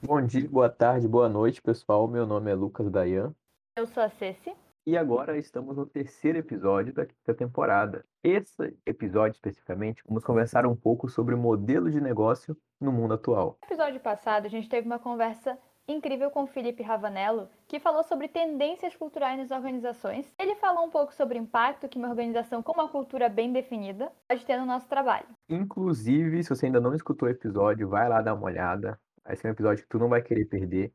[0.00, 2.06] Bom dia, boa tarde, boa noite, pessoal.
[2.06, 3.34] Meu nome é Lucas Dayan.
[3.76, 4.54] Eu sou a Ceci.
[4.86, 8.04] E agora estamos no terceiro episódio da quinta temporada.
[8.22, 13.58] Esse episódio, especificamente, vamos conversar um pouco sobre o modelo de negócio no mundo atual.
[13.60, 15.58] No episódio passado, a gente teve uma conversa
[15.88, 20.32] incrível com o Felipe Ravanello, que falou sobre tendências culturais nas organizações.
[20.38, 24.12] Ele falou um pouco sobre o impacto que uma organização com uma cultura bem definida
[24.28, 25.26] pode ter no nosso trabalho.
[25.48, 28.98] Inclusive, se você ainda não escutou o episódio, vai lá dar uma olhada.
[29.28, 30.92] Esse é um episódio que tu não vai querer perder.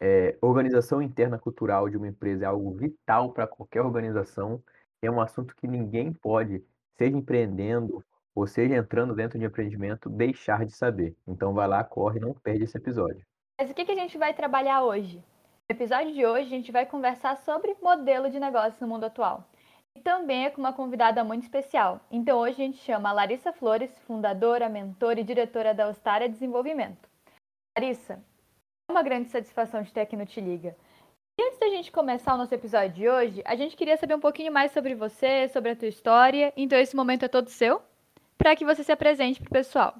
[0.00, 4.62] É, organização interna cultural de uma empresa é algo vital para qualquer organização.
[5.00, 6.64] É um assunto que ninguém pode,
[6.96, 11.14] seja empreendendo ou seja entrando dentro de empreendimento, deixar de saber.
[11.26, 13.24] Então vai lá, corre, não perde esse episódio.
[13.60, 15.18] Mas o que, que a gente vai trabalhar hoje?
[15.70, 19.48] No episódio de hoje, a gente vai conversar sobre modelo de negócio no mundo atual.
[19.94, 22.00] E também é com uma convidada muito especial.
[22.10, 27.11] Então hoje a gente chama a Larissa Flores, fundadora, mentora e diretora da Ostária Desenvolvimento.
[27.76, 28.22] Larissa,
[28.90, 30.76] uma grande satisfação de ter aqui no Te Liga.
[31.38, 34.20] E antes da gente começar o nosso episódio de hoje, a gente queria saber um
[34.20, 36.52] pouquinho mais sobre você, sobre a tua história.
[36.54, 37.80] Então esse momento é todo seu,
[38.36, 39.94] para que você se apresente para o pessoal.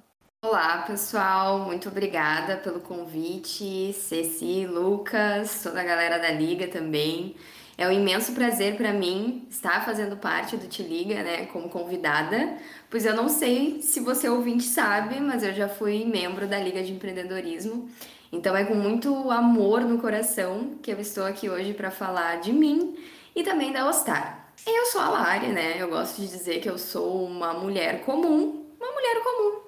[0.45, 1.61] Olá, pessoal.
[1.61, 3.95] Muito obrigada pelo convite.
[3.95, 7.37] Ceci, Lucas, toda a galera da Liga também.
[7.83, 12.57] É um imenso prazer para mim estar fazendo parte do Te Liga, né, como convidada,
[12.89, 16.83] pois eu não sei se você ouvinte sabe, mas eu já fui membro da Liga
[16.83, 17.89] de Empreendedorismo
[18.33, 22.51] então é com muito amor no coração que eu estou aqui hoje para falar de
[22.51, 22.97] mim
[23.37, 24.55] e também da Ostar.
[24.67, 25.75] Eu sou a Lari, né?
[25.79, 29.61] Eu gosto de dizer que eu sou uma mulher comum, uma mulher comum,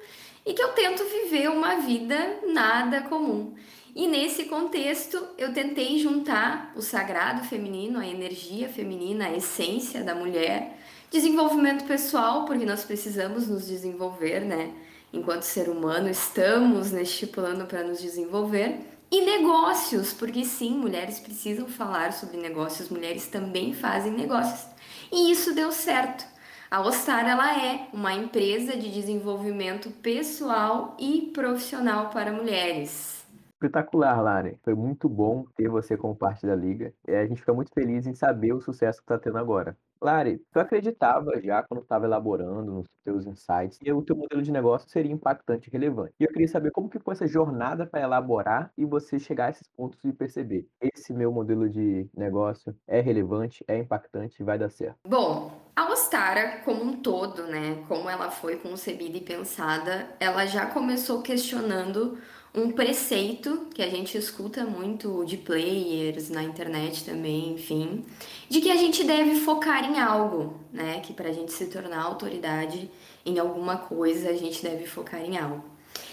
[0.47, 3.55] e que eu tento viver uma vida nada comum.
[3.95, 10.15] E nesse contexto, eu tentei juntar o sagrado feminino, a energia feminina, a essência da
[10.15, 10.79] mulher,
[11.11, 14.73] desenvolvimento pessoal, porque nós precisamos nos desenvolver, né?
[15.15, 18.81] enquanto ser humano, estamos neste plano para nos desenvolver.
[19.11, 24.67] E negócios, porque sim, mulheres precisam falar sobre negócios, mulheres também fazem negócios.
[25.13, 26.27] E isso deu certo.
[26.69, 33.24] A Ostar ela é uma empresa de desenvolvimento pessoal e profissional para mulheres.
[33.55, 34.59] Espetacular, Lari.
[34.63, 36.93] Foi muito bom ter você como parte da liga.
[37.07, 39.77] A gente fica muito feliz em saber o sucesso que está tendo agora.
[40.05, 44.53] Lari, tu acreditava já quando estava elaborando nos teus insights que o teu modelo de
[44.53, 46.13] negócio seria impactante e relevante.
[46.21, 49.51] E eu queria saber como que foi essa jornada para elaborar e você chegar a
[49.51, 54.59] esses pontos e perceber esse meu modelo de negócio é relevante, é impactante e vai
[54.59, 54.99] dar certo.
[55.09, 60.67] Bom, a Ostara, como um todo, né, como ela foi concebida e pensada, ela já
[60.67, 62.19] começou questionando
[62.55, 68.05] um preceito que a gente escuta muito de players na internet também, enfim,
[68.49, 71.01] de que a gente deve focar em algo, né?
[71.01, 72.89] Que para a gente se tornar autoridade
[73.27, 75.65] em alguma coisa, a gente deve focar em algo.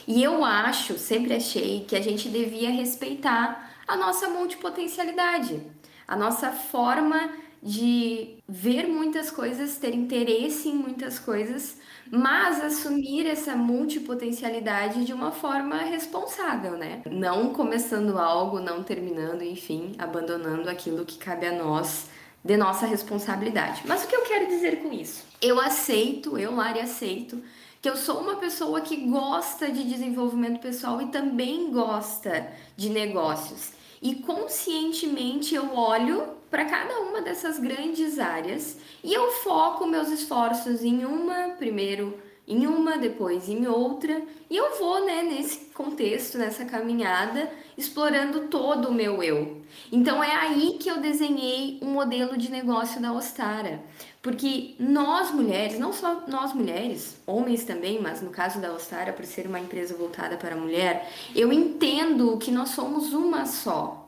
[0.08, 5.62] E eu acho, sempre achei, que a gente devia respeitar a nossa multipotencialidade,
[6.08, 11.78] a nossa forma de ver muitas coisas, ter interesse em muitas coisas,
[12.10, 17.04] mas assumir essa multipotencialidade de uma forma responsável, né?
[17.10, 22.10] Não começando algo, não terminando, enfim, abandonando aquilo que cabe a nós
[22.44, 23.84] de nossa responsabilidade.
[23.86, 25.24] Mas o que eu quero dizer com isso?
[25.40, 27.42] Eu aceito, eu, Lari, aceito
[27.80, 33.72] que eu sou uma pessoa que gosta de desenvolvimento pessoal e também gosta de negócios.
[34.02, 40.84] E conscientemente eu olho para cada uma dessas grandes áreas e eu foco meus esforços
[40.84, 42.14] em uma, primeiro
[42.48, 48.90] em uma, depois em outra, e eu vou, né, nesse contexto, nessa caminhada, explorando todo
[48.90, 49.62] o meu eu.
[49.90, 53.82] Então é aí que eu desenhei um modelo de negócio da Ostara,
[54.22, 59.24] porque nós mulheres, não só nós mulheres, homens também, mas no caso da Ostara, por
[59.24, 64.01] ser uma empresa voltada para a mulher, eu entendo que nós somos uma só.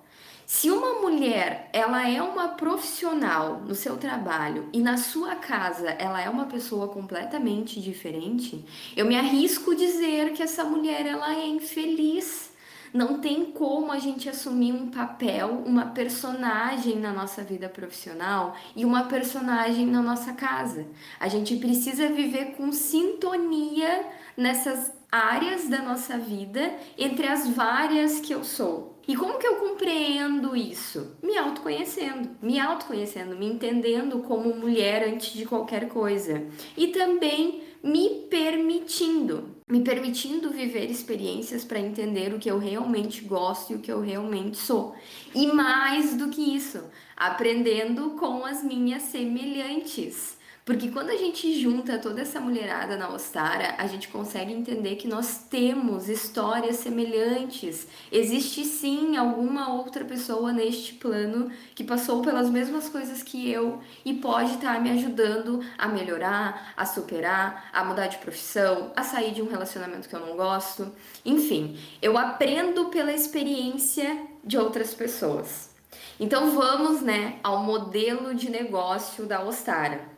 [0.56, 6.22] Se uma mulher, ela é uma profissional no seu trabalho e na sua casa ela
[6.22, 8.64] é uma pessoa completamente diferente,
[8.96, 12.52] eu me arrisco dizer que essa mulher ela é infeliz.
[12.94, 18.86] Não tem como a gente assumir um papel, uma personagem na nossa vida profissional e
[18.86, 20.86] uma personagem na nossa casa.
[21.20, 24.06] A gente precisa viver com sintonia
[24.38, 28.93] nessas áreas da nossa vida entre as várias que eu sou.
[29.08, 31.18] E como que eu compreendo isso?
[31.22, 36.46] Me autoconhecendo, me autoconhecendo, me entendendo como mulher antes de qualquer coisa.
[36.78, 43.74] E também me permitindo, me permitindo viver experiências para entender o que eu realmente gosto
[43.74, 44.96] e o que eu realmente sou.
[45.36, 46.82] E mais do que isso,
[47.18, 53.76] aprendendo com as minhas semelhantes Porque quando a gente junta toda essa mulherada na Ostara,
[53.78, 57.86] a gente consegue entender que nós temos histórias semelhantes.
[58.10, 64.14] Existe sim alguma outra pessoa neste plano que passou pelas mesmas coisas que eu e
[64.14, 69.42] pode estar me ajudando a melhorar, a superar, a mudar de profissão, a sair de
[69.42, 70.90] um relacionamento que eu não gosto.
[71.26, 75.72] Enfim, eu aprendo pela experiência de outras pessoas.
[76.18, 80.13] Então vamos, né, ao modelo de negócio da Ostara.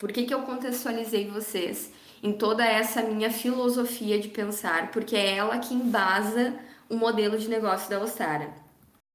[0.00, 1.92] Por que, que eu contextualizei vocês
[2.22, 4.90] em toda essa minha filosofia de pensar?
[4.90, 6.54] Porque é ela que embasa
[6.88, 8.50] o modelo de negócio da Ostara.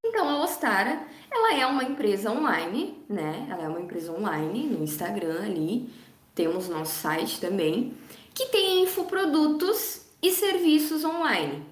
[0.05, 1.01] Então, a Ostara,
[1.31, 3.47] ela é uma empresa online, né?
[3.49, 5.89] Ela é uma empresa online no Instagram ali,
[6.35, 7.97] temos nosso site também,
[8.31, 11.65] que tem infoprodutos e serviços online.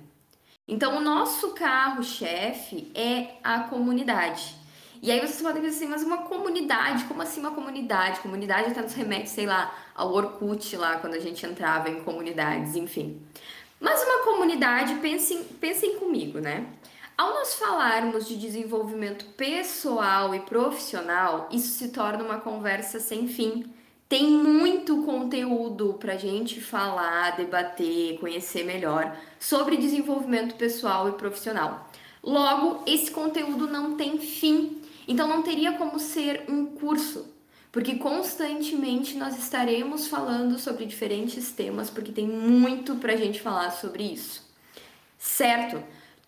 [0.67, 4.62] Então, o nosso carro-chefe é a comunidade.
[5.03, 8.21] E aí vocês podem pensar assim, mas uma comunidade, como assim uma comunidade?
[8.21, 12.77] Comunidade até nos remete, sei lá, ao Orkut lá, quando a gente entrava em comunidades,
[12.77, 13.21] enfim.
[13.81, 16.67] Mas uma comunidade, pensem, pensem comigo, né?
[17.17, 23.65] Ao nós falarmos de desenvolvimento pessoal e profissional, isso se torna uma conversa sem fim.
[24.07, 31.89] Tem muito conteúdo para gente falar, debater, conhecer melhor sobre desenvolvimento pessoal e profissional.
[32.23, 34.81] Logo, esse conteúdo não tem fim.
[35.07, 37.33] Então não teria como ser um curso,
[37.71, 44.03] porque constantemente nós estaremos falando sobre diferentes temas, porque tem muito pra gente falar sobre
[44.03, 44.43] isso.
[45.17, 45.83] Certo?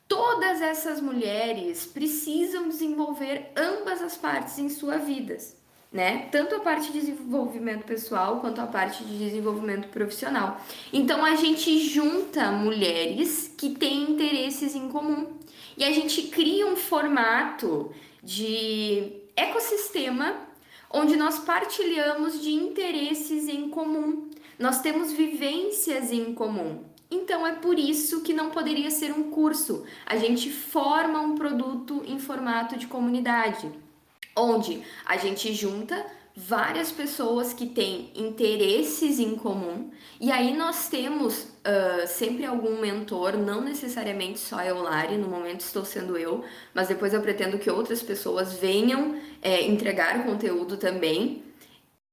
[0.08, 5.56] Todas essas mulheres precisam desenvolver ambas as partes em suas vidas,
[5.96, 6.28] né?
[6.30, 10.60] Tanto a parte de desenvolvimento pessoal quanto a parte de desenvolvimento profissional.
[10.92, 15.38] Então a gente junta mulheres que têm interesses em comum
[15.78, 20.36] e a gente cria um formato de ecossistema
[20.92, 24.30] onde nós partilhamos de interesses em comum.
[24.60, 26.84] Nós temos vivências em comum.
[27.10, 29.86] Então é por isso que não poderia ser um curso.
[30.06, 33.72] A gente forma um produto em formato de comunidade,
[34.36, 36.06] onde a gente junta
[36.36, 39.90] várias pessoas que têm interesses em comum,
[40.20, 45.62] e aí nós temos uh, sempre algum mentor, não necessariamente só eu, Lari, no momento
[45.62, 46.44] estou sendo eu,
[46.74, 51.42] mas depois eu pretendo que outras pessoas venham é, entregar conteúdo também,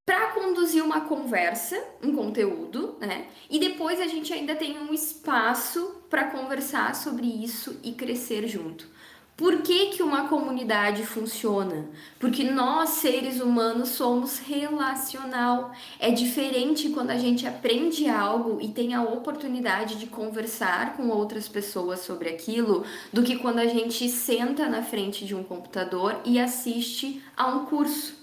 [0.05, 3.27] para conduzir uma conversa, um conteúdo, né?
[3.49, 8.85] E depois a gente ainda tem um espaço para conversar sobre isso e crescer junto.
[9.35, 11.87] Por que, que uma comunidade funciona?
[12.19, 15.71] Porque nós, seres humanos, somos relacional.
[15.99, 21.47] É diferente quando a gente aprende algo e tem a oportunidade de conversar com outras
[21.47, 26.39] pessoas sobre aquilo, do que quando a gente senta na frente de um computador e
[26.39, 28.13] assiste a um curso.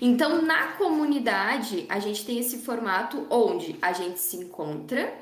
[0.00, 5.12] Então, na comunidade, a gente tem esse formato onde a gente se encontra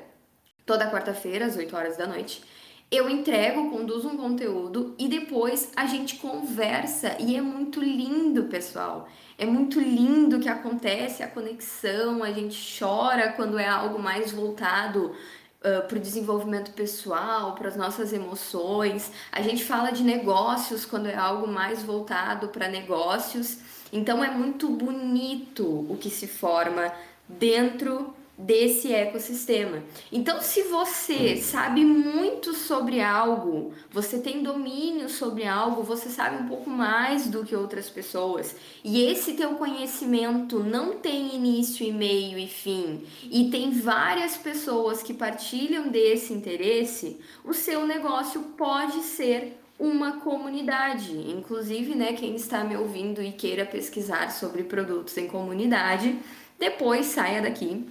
[0.63, 2.52] toda quarta-feira, às 8 horas da noite
[2.95, 9.07] eu entrego, conduzo um conteúdo e depois a gente conversa e é muito lindo, pessoal.
[9.35, 15.07] É muito lindo que acontece a conexão, a gente chora quando é algo mais voltado
[15.07, 19.11] uh, para o desenvolvimento pessoal, para as nossas emoções.
[19.31, 23.57] A gente fala de negócios quando é algo mais voltado para negócios.
[23.91, 26.93] Então é muito bonito o que se forma
[27.27, 29.83] dentro desse ecossistema.
[30.11, 36.47] Então, se você sabe muito sobre algo, você tem domínio sobre algo, você sabe um
[36.47, 42.39] pouco mais do que outras pessoas, e esse teu conhecimento não tem início e meio
[42.39, 49.59] e fim, e tem várias pessoas que partilham desse interesse, o seu negócio pode ser
[49.77, 51.11] uma comunidade.
[51.29, 56.17] Inclusive, né, quem está me ouvindo e queira pesquisar sobre produtos em comunidade,
[56.57, 57.85] depois saia daqui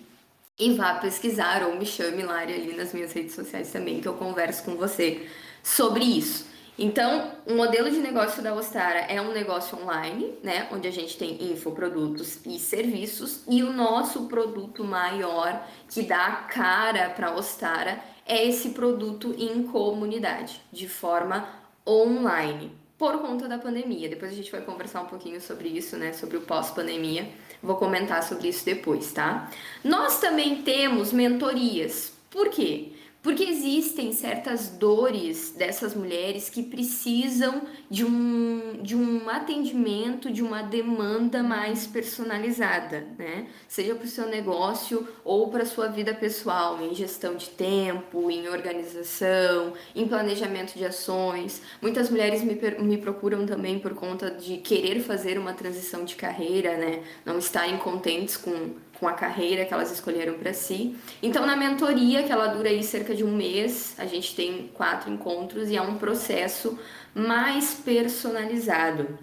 [0.59, 4.15] e vá pesquisar ou me chame Lari ali nas minhas redes sociais também, que eu
[4.15, 5.27] converso com você
[5.63, 6.53] sobre isso.
[6.79, 11.19] Então, o modelo de negócio da Ostara é um negócio online, né, onde a gente
[11.19, 17.35] tem infoprodutos e serviços, e o nosso produto maior que dá a cara para a
[17.37, 21.47] Ostara é esse produto em comunidade, de forma
[21.87, 24.09] online, por conta da pandemia.
[24.09, 27.29] Depois a gente vai conversar um pouquinho sobre isso, né, sobre o pós-pandemia
[27.63, 29.49] Vou comentar sobre isso depois, tá?
[29.85, 32.13] Nós também temos mentorias.
[32.31, 32.93] Por quê?
[33.23, 40.61] Porque existem certas dores dessas mulheres que precisam de um, de um atendimento, de uma
[40.61, 43.47] demanda mais personalizada, né?
[43.69, 48.29] Seja para o seu negócio ou para a sua vida pessoal, em gestão de tempo,
[48.29, 51.63] em organização, em planejamento de ações.
[51.81, 56.77] Muitas mulheres me, me procuram também por conta de querer fazer uma transição de carreira,
[56.77, 57.05] né?
[57.25, 60.97] Não estarem contentes com com a carreira que elas escolheram para si.
[61.21, 65.11] Então, na mentoria, que ela dura aí cerca de um mês, a gente tem quatro
[65.11, 66.79] encontros e é um processo
[67.13, 69.19] mais personalizado.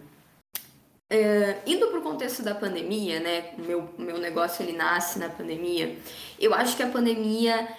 [1.09, 3.53] É, indo para o contexto da pandemia, né?
[3.57, 5.97] Meu, meu negócio ele nasce na pandemia.
[6.37, 7.69] Eu acho que a pandemia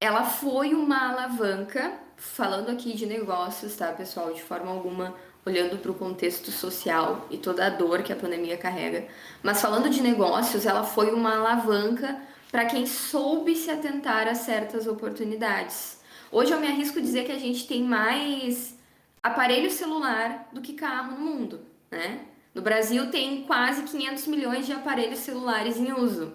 [0.00, 4.32] ela foi uma alavanca, falando aqui de negócios, tá, pessoal?
[4.32, 5.12] De forma alguma
[5.44, 9.06] olhando para o contexto social e toda a dor que a pandemia carrega.
[9.42, 12.20] Mas falando de negócios, ela foi uma alavanca
[12.50, 16.00] para quem soube se atentar a certas oportunidades.
[16.30, 18.78] Hoje eu me arrisco a dizer que a gente tem mais
[19.22, 22.20] aparelho celular do que carro no mundo, né?
[22.54, 26.34] No Brasil tem quase 500 milhões de aparelhos celulares em uso.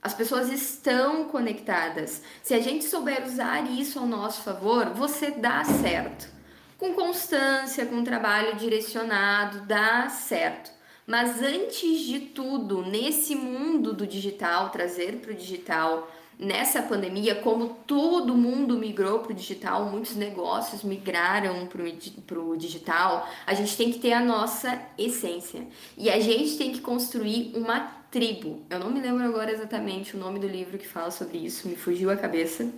[0.00, 2.22] As pessoas estão conectadas.
[2.42, 6.37] Se a gente souber usar isso ao nosso favor, você dá certo
[6.78, 10.70] com constância, com trabalho direcionado, dá certo.
[11.04, 16.08] Mas antes de tudo, nesse mundo do digital, trazer para o digital,
[16.38, 23.28] nessa pandemia, como todo mundo migrou para o digital, muitos negócios migraram para o digital,
[23.44, 25.66] a gente tem que ter a nossa essência.
[25.96, 28.62] E a gente tem que construir uma tribo.
[28.70, 31.76] Eu não me lembro agora exatamente o nome do livro que fala sobre isso, me
[31.76, 32.70] fugiu a cabeça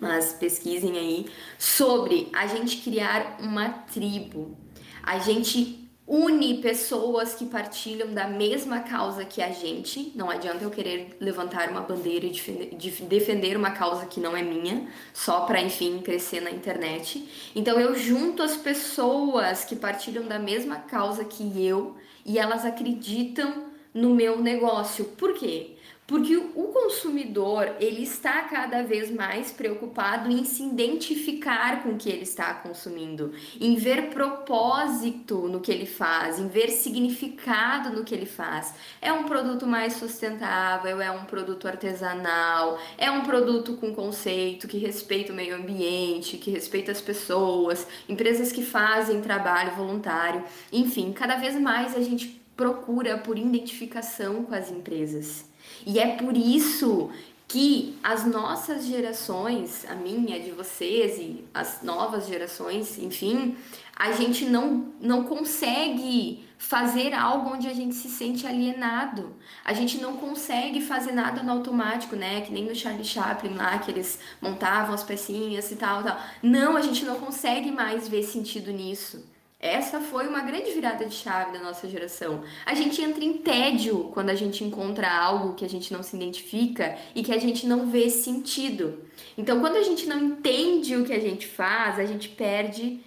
[0.00, 1.26] mas pesquisem aí
[1.58, 4.56] sobre a gente criar uma tribo.
[5.02, 10.10] A gente une pessoas que partilham da mesma causa que a gente.
[10.16, 14.88] Não adianta eu querer levantar uma bandeira e defender uma causa que não é minha,
[15.12, 17.28] só para enfim crescer na internet.
[17.54, 23.66] Então eu junto as pessoas que partilham da mesma causa que eu e elas acreditam
[23.92, 25.04] no meu negócio.
[25.04, 25.76] Por quê?
[26.08, 32.08] Porque o consumidor, ele está cada vez mais preocupado em se identificar com o que
[32.08, 38.14] ele está consumindo, em ver propósito no que ele faz, em ver significado no que
[38.14, 38.72] ele faz.
[39.02, 44.78] É um produto mais sustentável, é um produto artesanal, é um produto com conceito que
[44.78, 51.36] respeita o meio ambiente, que respeita as pessoas, empresas que fazem trabalho voluntário, enfim, cada
[51.36, 55.47] vez mais a gente procura por identificação com as empresas.
[55.86, 57.10] E é por isso
[57.48, 63.56] que as nossas gerações, a minha, de vocês e as novas gerações, enfim,
[63.96, 69.34] a gente não, não consegue fazer algo onde a gente se sente alienado.
[69.64, 72.42] A gente não consegue fazer nada no automático, né?
[72.42, 76.20] Que nem no Charlie Chaplin lá, que eles montavam as pecinhas e tal, tal.
[76.42, 79.24] Não, a gente não consegue mais ver sentido nisso.
[79.60, 82.44] Essa foi uma grande virada de chave da nossa geração.
[82.64, 86.14] A gente entra em tédio quando a gente encontra algo que a gente não se
[86.14, 89.02] identifica e que a gente não vê sentido.
[89.36, 93.00] Então, quando a gente não entende o que a gente faz, a gente perde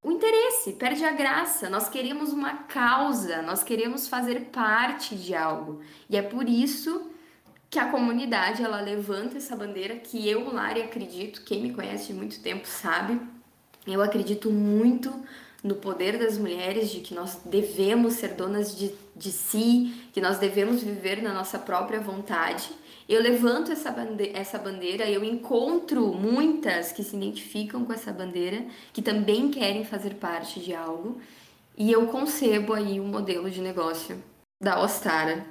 [0.00, 1.68] o interesse, perde a graça.
[1.68, 5.80] Nós queremos uma causa, nós queremos fazer parte de algo.
[6.08, 7.10] E é por isso
[7.68, 12.14] que a comunidade ela levanta essa bandeira que eu, Lari, acredito, quem me conhece de
[12.14, 13.20] muito tempo sabe,
[13.86, 15.12] eu acredito muito
[15.62, 20.38] no poder das mulheres, de que nós devemos ser donas de, de si, que nós
[20.38, 22.70] devemos viver na nossa própria vontade.
[23.08, 28.64] Eu levanto essa bandeira, essa bandeira, eu encontro muitas que se identificam com essa bandeira,
[28.92, 31.20] que também querem fazer parte de algo,
[31.76, 34.22] e eu concebo aí um modelo de negócio
[34.62, 35.44] da Ostara.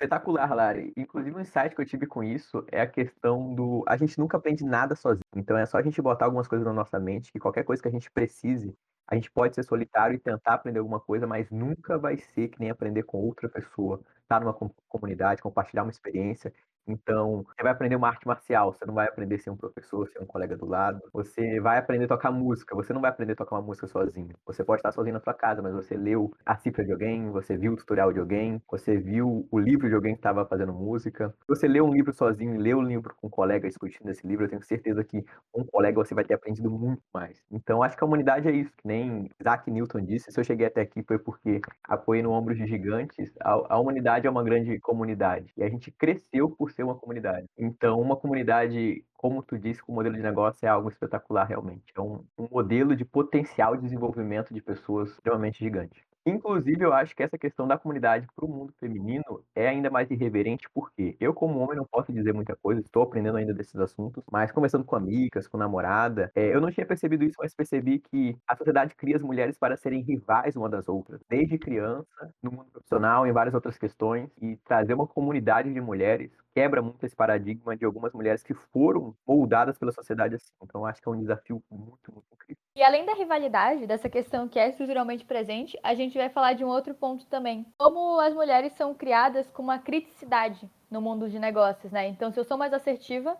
[0.00, 0.92] Espetacular, Lari.
[0.96, 3.82] Inclusive, um insight que eu tive com isso é a questão do.
[3.86, 5.24] A gente nunca aprende nada sozinho.
[5.34, 7.88] Então, é só a gente botar algumas coisas na nossa mente, que qualquer coisa que
[7.88, 8.72] a gente precise,
[9.08, 12.60] a gente pode ser solitário e tentar aprender alguma coisa, mas nunca vai ser que
[12.60, 14.52] nem aprender com outra pessoa, estar tá numa
[14.86, 16.52] comunidade, compartilhar uma experiência.
[16.88, 20.08] Então, você vai aprender uma arte marcial, você não vai aprender a ser um professor,
[20.08, 21.00] ser um colega do lado.
[21.12, 24.34] Você vai aprender a tocar música, você não vai aprender a tocar uma música sozinho.
[24.46, 27.56] Você pode estar sozinho na sua casa, mas você leu a cifra de alguém, você
[27.56, 31.34] viu o tutorial de alguém, você viu o livro de alguém que estava fazendo música.
[31.46, 34.44] Você leu um livro sozinho e leu um livro com um colega discutindo esse livro,
[34.44, 37.42] eu tenho certeza que um colega você vai ter aprendido muito mais.
[37.50, 40.66] Então, acho que a humanidade é isso, que nem Isaac Newton disse, se eu cheguei
[40.66, 43.32] até aqui foi porque apoiei no ombro de gigantes.
[43.40, 47.48] A, a humanidade é uma grande comunidade e a gente cresceu por ser uma comunidade.
[47.58, 51.92] Então, uma comunidade, como tu disse, com o modelo de negócio é algo espetacular realmente.
[51.96, 56.06] É um, um modelo de potencial de desenvolvimento de pessoas extremamente gigante.
[56.26, 60.10] Inclusive, eu acho que essa questão da comunidade para o mundo feminino é ainda mais
[60.10, 64.22] irreverente, porque eu, como homem, não posso dizer muita coisa, estou aprendendo ainda desses assuntos,
[64.30, 68.36] mas conversando com amigas, com namorada, é, eu não tinha percebido isso, mas percebi que
[68.46, 72.06] a sociedade cria as mulheres para serem rivais uma das outras, desde criança,
[72.42, 77.06] no mundo profissional, em várias outras questões, e trazer uma comunidade de mulheres quebra muito
[77.06, 80.52] esse paradigma de algumas mulheres que foram moldadas pela sociedade assim.
[80.60, 82.60] Então, acho que é um desafio muito, muito incrível.
[82.74, 86.64] E além da rivalidade, dessa questão que é estruturalmente presente, a gente vai falar de
[86.64, 87.64] um outro ponto também.
[87.78, 92.08] Como as mulheres são criadas com uma criticidade no mundo de negócios, né?
[92.08, 93.36] Então, se eu sou mais assertiva,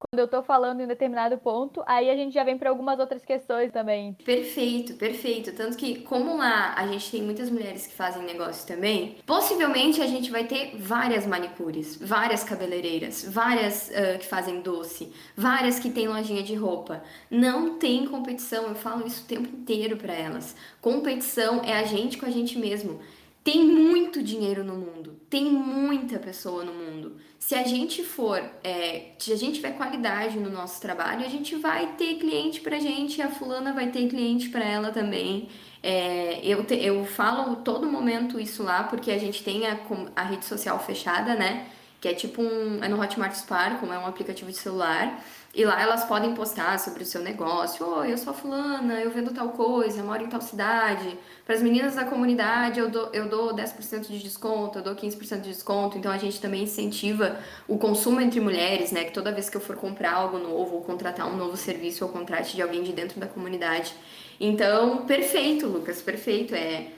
[0.00, 3.22] quando eu tô falando em determinado ponto, aí a gente já vem para algumas outras
[3.22, 4.14] questões também.
[4.24, 5.52] Perfeito, perfeito.
[5.52, 10.06] Tanto que, como lá a gente tem muitas mulheres que fazem negócio também, possivelmente a
[10.06, 16.08] gente vai ter várias manicures, várias cabeleireiras, várias uh, que fazem doce, várias que têm
[16.08, 17.02] lojinha de roupa.
[17.30, 20.56] Não tem competição, eu falo isso o tempo inteiro para elas.
[20.80, 23.00] Competição é a gente com a gente mesmo.
[23.42, 27.16] Tem muito dinheiro no mundo, tem muita pessoa no mundo.
[27.38, 31.56] Se a gente for, é, se a gente tiver qualidade no nosso trabalho, a gente
[31.56, 35.48] vai ter cliente pra gente, a fulana vai ter cliente para ela também.
[35.82, 39.80] É, eu, te, eu falo todo momento isso lá, porque a gente tem a,
[40.14, 41.66] a rede social fechada, né?
[41.98, 42.84] Que é tipo um.
[42.84, 45.24] É no Hotmart Spar, como é um aplicativo de celular.
[45.52, 47.84] E lá elas podem postar sobre o seu negócio.
[47.84, 51.18] Oi, eu sou fulana, eu vendo tal coisa, moro em tal cidade.
[51.44, 55.42] Para as meninas da comunidade eu dou, eu dou 10% de desconto, eu dou 15%
[55.42, 55.98] de desconto.
[55.98, 59.04] Então a gente também incentiva o consumo entre mulheres, né?
[59.04, 62.08] Que toda vez que eu for comprar algo novo ou contratar um novo serviço, eu
[62.08, 63.92] contrate de alguém de dentro da comunidade.
[64.38, 66.54] Então, perfeito, Lucas, perfeito.
[66.54, 66.92] É,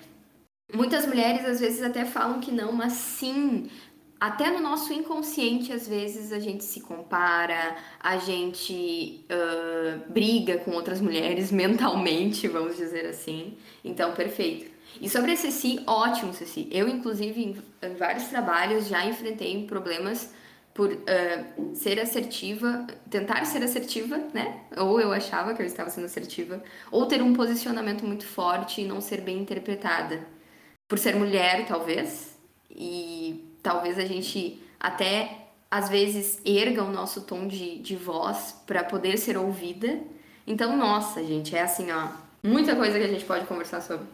[0.75, 3.68] Muitas mulheres às vezes até falam que não, mas sim,
[4.23, 10.71] até no nosso inconsciente, às vezes, a gente se compara, a gente uh, briga com
[10.71, 13.59] outras mulheres mentalmente, vamos dizer assim.
[13.85, 14.71] Então, perfeito.
[15.00, 16.69] E sobre a Ceci, ótimo, Ceci.
[16.71, 20.33] Eu, inclusive, em vários trabalhos já enfrentei problemas
[20.73, 24.61] por uh, ser assertiva, tentar ser assertiva, né?
[24.76, 26.62] Ou eu achava que eu estava sendo assertiva,
[26.93, 30.25] ou ter um posicionamento muito forte e não ser bem interpretada.
[30.87, 32.38] Por ser mulher, talvez,
[32.71, 38.85] e talvez a gente até às vezes erga o nosso tom de, de voz para
[38.85, 40.00] poder ser ouvida.
[40.47, 42.09] Então, nossa, gente, é assim, ó,
[42.42, 44.07] muita coisa que a gente pode conversar sobre.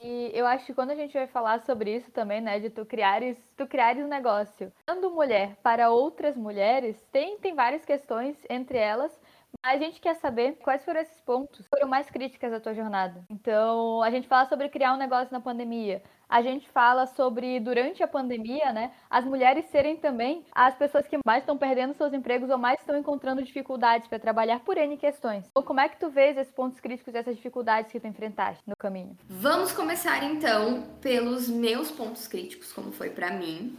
[0.00, 2.84] E eu acho que quando a gente vai falar sobre isso também, né, de tu
[2.84, 8.76] criares, tu criares um negócio, dando mulher para outras mulheres, tem, tem várias questões, entre
[8.76, 9.18] elas,
[9.64, 13.24] mas a gente quer saber quais foram esses pontos foram mais críticas da tua jornada.
[13.30, 18.02] Então, a gente fala sobre criar um negócio na pandemia, a gente fala sobre, durante
[18.02, 22.50] a pandemia, né, as mulheres serem também as pessoas que mais estão perdendo seus empregos
[22.50, 25.44] ou mais estão encontrando dificuldades para trabalhar por N questões.
[25.50, 28.62] Então, como é que tu vês esses pontos críticos e essas dificuldades que tu enfrentaste
[28.66, 29.16] no caminho?
[29.28, 33.76] Vamos começar então pelos meus pontos críticos, como foi para mim.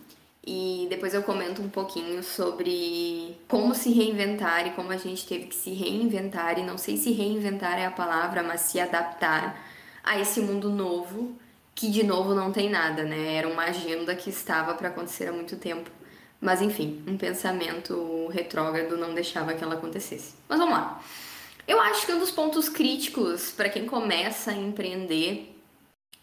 [0.48, 5.48] E depois eu comento um pouquinho sobre como se reinventar e como a gente teve
[5.48, 6.60] que se reinventar.
[6.60, 9.60] E não sei se reinventar é a palavra, mas se adaptar
[10.04, 11.36] a esse mundo novo
[11.76, 13.36] que de novo não tem nada, né?
[13.36, 15.92] Era uma agenda que estava para acontecer há muito tempo.
[16.40, 20.36] Mas enfim, um pensamento retrógrado não deixava que ela acontecesse.
[20.48, 21.04] Mas vamos lá.
[21.68, 25.54] Eu acho que um dos pontos críticos para quem começa a empreender,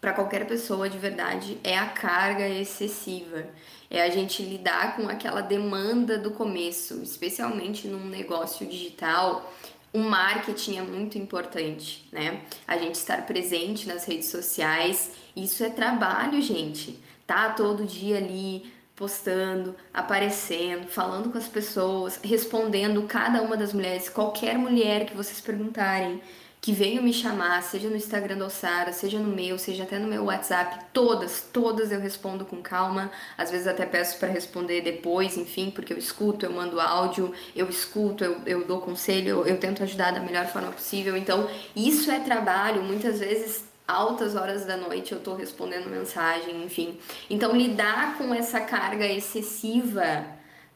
[0.01, 3.45] para qualquer pessoa de verdade, é a carga excessiva.
[3.89, 9.53] É a gente lidar com aquela demanda do começo, especialmente num negócio digital
[9.93, 12.41] o marketing é muito importante, né?
[12.67, 16.99] A gente estar presente nas redes sociais, isso é trabalho, gente.
[17.27, 24.09] Tá todo dia ali postando, aparecendo, falando com as pessoas, respondendo cada uma das mulheres,
[24.09, 26.21] qualquer mulher que vocês perguntarem,
[26.63, 30.07] que veio me chamar, seja no Instagram do Sara, seja no meu, seja até no
[30.07, 33.11] meu WhatsApp, todas, todas eu respondo com calma.
[33.37, 37.67] Às vezes até peço para responder depois, enfim, porque eu escuto, eu mando áudio, eu
[37.67, 41.17] escuto, eu, eu dou conselho, eu, eu tento ajudar da melhor forma possível.
[41.17, 46.97] Então, isso é trabalho, muitas vezes altas horas da noite eu tô respondendo mensagem, enfim.
[47.29, 50.25] Então, lidar com essa carga excessiva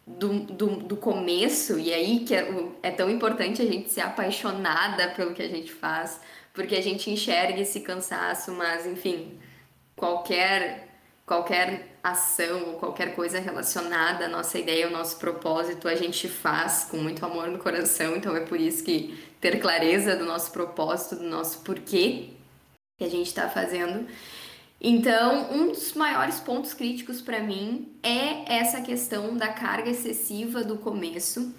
[0.07, 2.47] do, do, do começo, e aí que é,
[2.81, 6.21] é tão importante a gente ser apaixonada pelo que a gente faz,
[6.53, 9.37] porque a gente enxerga esse cansaço, mas enfim,
[9.95, 10.87] qualquer
[11.25, 16.85] qualquer ação ou qualquer coisa relacionada à nossa ideia, ao nosso propósito, a gente faz
[16.89, 21.17] com muito amor no coração, então é por isso que ter clareza do nosso propósito,
[21.17, 22.29] do nosso porquê
[22.97, 24.07] que a gente está fazendo
[24.79, 30.77] então, um dos maiores pontos críticos para mim é essa questão da carga excessiva do
[30.77, 31.53] começo,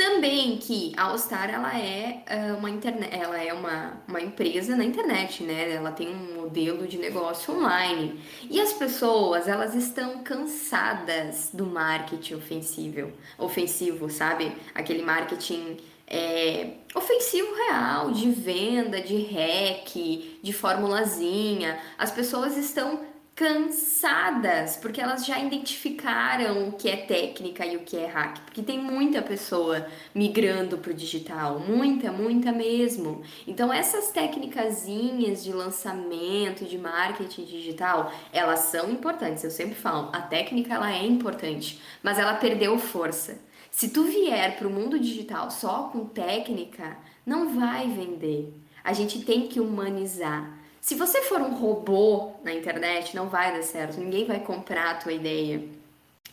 [0.00, 4.82] Também que a Allstar ela é uh, uma internet, ela é uma, uma empresa na
[4.82, 5.74] internet, né?
[5.74, 8.18] Ela tem um modelo de negócio online.
[8.48, 14.50] E as pessoas, elas estão cansadas do marketing ofensivo, ofensivo, sabe?
[14.74, 21.78] Aquele marketing é, ofensivo real, de venda, de hack, de formulazinha.
[21.96, 23.00] As pessoas estão
[23.40, 28.60] cansadas, porque elas já identificaram o que é técnica e o que é hack, porque
[28.60, 33.22] tem muita pessoa migrando para o digital, muita, muita mesmo.
[33.46, 39.42] Então essas técnicazinhas de lançamento, de marketing digital, elas são importantes.
[39.42, 43.38] Eu sempre falo, a técnica ela é importante, mas ela perdeu força.
[43.70, 48.52] Se tu vier para o mundo digital só com técnica, não vai vender.
[48.82, 50.58] A gente tem que humanizar.
[50.80, 54.94] Se você for um robô na internet, não vai dar certo, ninguém vai comprar a
[54.94, 55.62] tua ideia,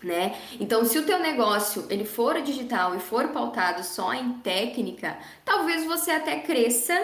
[0.02, 0.38] né?
[0.60, 5.86] Então, se o teu negócio ele for digital e for pautado só em técnica, talvez
[5.86, 6.98] você até cresça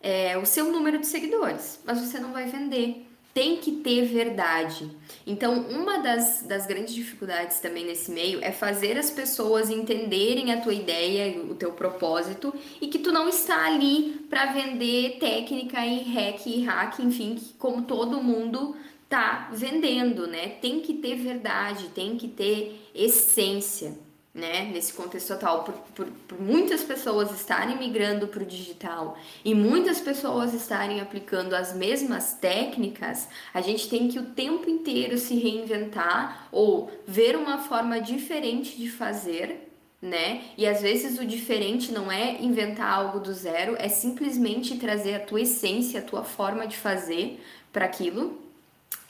[0.00, 3.05] é, o seu número de seguidores, mas você não vai vender
[3.36, 4.90] tem que ter verdade.
[5.26, 10.62] Então, uma das, das grandes dificuldades também nesse meio é fazer as pessoas entenderem a
[10.62, 16.02] tua ideia, o teu propósito e que tu não está ali para vender técnica e
[16.14, 18.74] hack e hack, enfim, como todo mundo
[19.06, 20.48] tá vendendo, né?
[20.48, 24.05] Tem que ter verdade, tem que ter essência
[24.36, 29.54] né, nesse contexto atual, por, por, por muitas pessoas estarem migrando para o digital e
[29.54, 35.34] muitas pessoas estarem aplicando as mesmas técnicas, a gente tem que o tempo inteiro se
[35.36, 39.72] reinventar ou ver uma forma diferente de fazer,
[40.02, 40.42] né?
[40.58, 45.20] E às vezes o diferente não é inventar algo do zero, é simplesmente trazer a
[45.20, 48.38] tua essência, a tua forma de fazer para aquilo.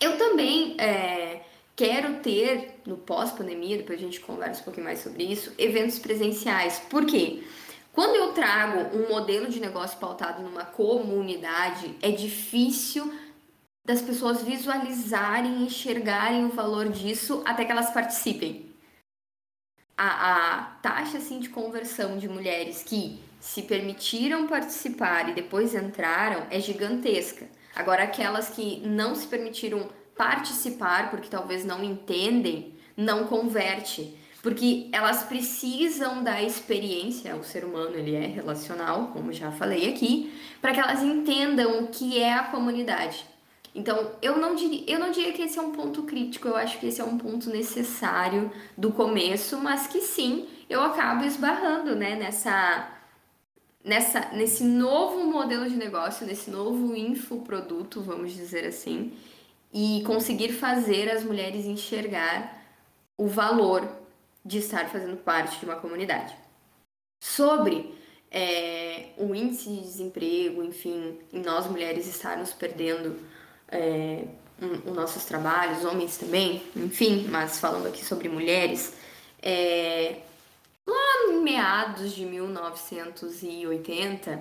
[0.01, 1.41] Eu também é,
[1.77, 6.79] Quero ter, no pós-pandemia, depois a gente conversa um pouquinho mais sobre isso, eventos presenciais.
[6.89, 7.45] Por quê?
[7.93, 13.13] Quando eu trago um modelo de negócio pautado numa comunidade, é difícil
[13.87, 18.75] das pessoas visualizarem, enxergarem o valor disso até que elas participem.
[19.99, 26.47] A, a taxa assim, de conversão de mulheres que se permitiram participar e depois entraram
[26.51, 27.47] é gigantesca.
[27.75, 34.17] Agora, aquelas que não se permitiram participar, porque talvez não entendem, não converte.
[34.43, 40.33] Porque elas precisam da experiência, o ser humano ele é relacional, como já falei aqui,
[40.61, 43.25] para que elas entendam o que é a comunidade.
[43.75, 46.79] Então, eu não, diria, eu não diria que esse é um ponto crítico, eu acho
[46.79, 52.15] que esse é um ponto necessário do começo, mas que sim, eu acabo esbarrando né,
[52.15, 52.89] nessa,
[53.85, 59.13] nessa, nesse novo modelo de negócio, nesse novo infoproduto, vamos dizer assim,
[59.73, 62.63] e conseguir fazer as mulheres enxergar
[63.17, 63.89] o valor
[64.45, 66.37] de estar fazendo parte de uma comunidade.
[67.23, 67.95] Sobre
[68.31, 73.19] é, o índice de desemprego, enfim, e nós mulheres estarmos perdendo
[73.69, 74.25] é,
[74.85, 78.95] os nossos trabalhos, homens também, enfim, mas falando aqui sobre mulheres,
[79.43, 80.21] é,
[80.87, 84.41] lá em meados de 1980,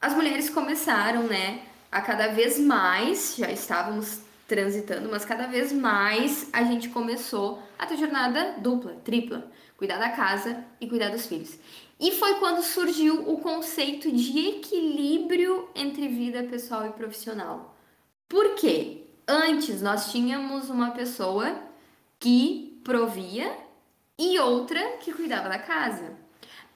[0.00, 6.48] as mulheres começaram, né, a cada vez mais, já estávamos transitando, mas cada vez mais
[6.52, 11.58] a gente começou a ter jornada dupla, tripla, cuidar da casa e cuidar dos filhos.
[11.98, 17.76] E foi quando surgiu o conceito de equilíbrio entre vida pessoal e profissional.
[18.28, 19.02] Por quê?
[19.26, 21.56] Antes nós tínhamos uma pessoa
[22.18, 23.56] que provia
[24.18, 26.12] e outra que cuidava da casa.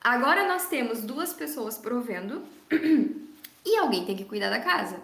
[0.00, 2.42] Agora nós temos duas pessoas provendo
[3.64, 5.02] e alguém tem que cuidar da casa.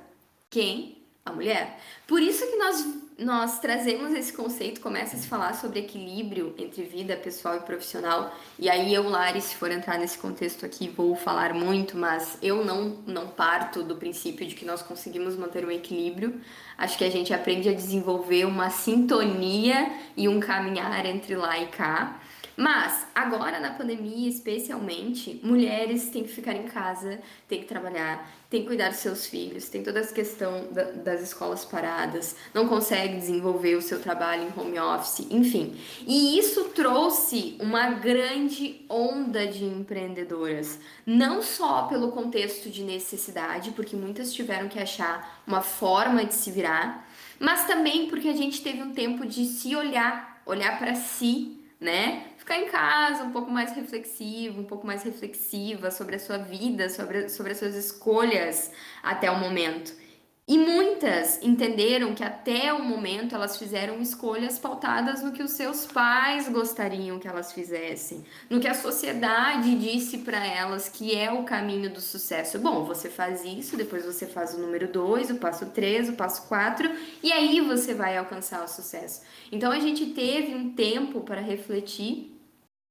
[0.48, 0.93] Quem?
[1.26, 1.80] A mulher.
[2.06, 2.86] Por isso que nós,
[3.18, 8.34] nós trazemos esse conceito, começa a se falar sobre equilíbrio entre vida pessoal e profissional.
[8.58, 12.62] E aí eu, Lari, se for entrar nesse contexto aqui, vou falar muito, mas eu
[12.62, 16.38] não, não parto do princípio de que nós conseguimos manter um equilíbrio.
[16.76, 21.68] Acho que a gente aprende a desenvolver uma sintonia e um caminhar entre lá e
[21.68, 22.20] cá.
[22.56, 28.62] Mas agora na pandemia, especialmente, mulheres têm que ficar em casa, têm que trabalhar, têm
[28.62, 33.16] que cuidar dos seus filhos, tem toda essa questão da, das escolas paradas, não consegue
[33.16, 35.76] desenvolver o seu trabalho em home office, enfim.
[36.06, 43.96] E isso trouxe uma grande onda de empreendedoras, não só pelo contexto de necessidade, porque
[43.96, 48.80] muitas tiveram que achar uma forma de se virar, mas também porque a gente teve
[48.80, 52.28] um tempo de se olhar, olhar para si, né?
[52.44, 56.90] Ficar em casa um pouco mais reflexivo, um pouco mais reflexiva sobre a sua vida,
[56.90, 58.70] sobre, sobre as suas escolhas
[59.02, 60.04] até o momento.
[60.46, 65.86] E muitas entenderam que até o momento elas fizeram escolhas pautadas no que os seus
[65.86, 71.44] pais gostariam que elas fizessem, no que a sociedade disse para elas que é o
[71.44, 72.58] caminho do sucesso.
[72.58, 76.46] Bom, você faz isso, depois você faz o número 2, o passo 3, o passo
[76.46, 76.90] 4
[77.22, 79.22] e aí você vai alcançar o sucesso.
[79.50, 82.33] Então a gente teve um tempo para refletir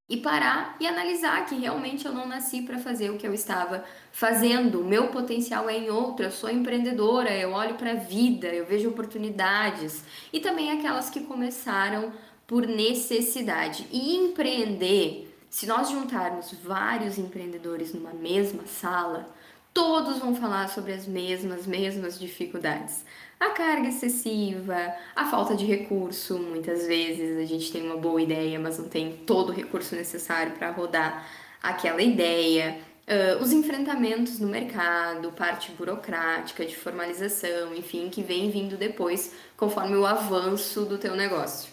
[0.10, 3.84] e parar e analisar que realmente eu não nasci para fazer o que eu estava
[4.12, 4.82] fazendo.
[4.82, 8.66] O meu potencial é em outro, eu sou empreendedora, eu olho para a vida, eu
[8.66, 10.04] vejo oportunidades.
[10.32, 12.12] E também aquelas que começaram
[12.46, 13.88] por necessidade.
[13.92, 19.34] E empreender, se nós juntarmos vários empreendedores numa mesma sala,
[19.74, 23.04] todos vão falar sobre as mesmas, mesmas dificuldades
[23.44, 26.40] a carga excessiva, a falta de recurso.
[26.40, 30.54] Muitas vezes a gente tem uma boa ideia, mas não tem todo o recurso necessário
[30.54, 31.26] para rodar
[31.62, 32.80] aquela ideia.
[33.04, 39.98] Uh, os enfrentamentos no mercado, parte burocrática, de formalização, enfim, que vem vindo depois, conforme
[39.98, 41.72] o avanço do teu negócio.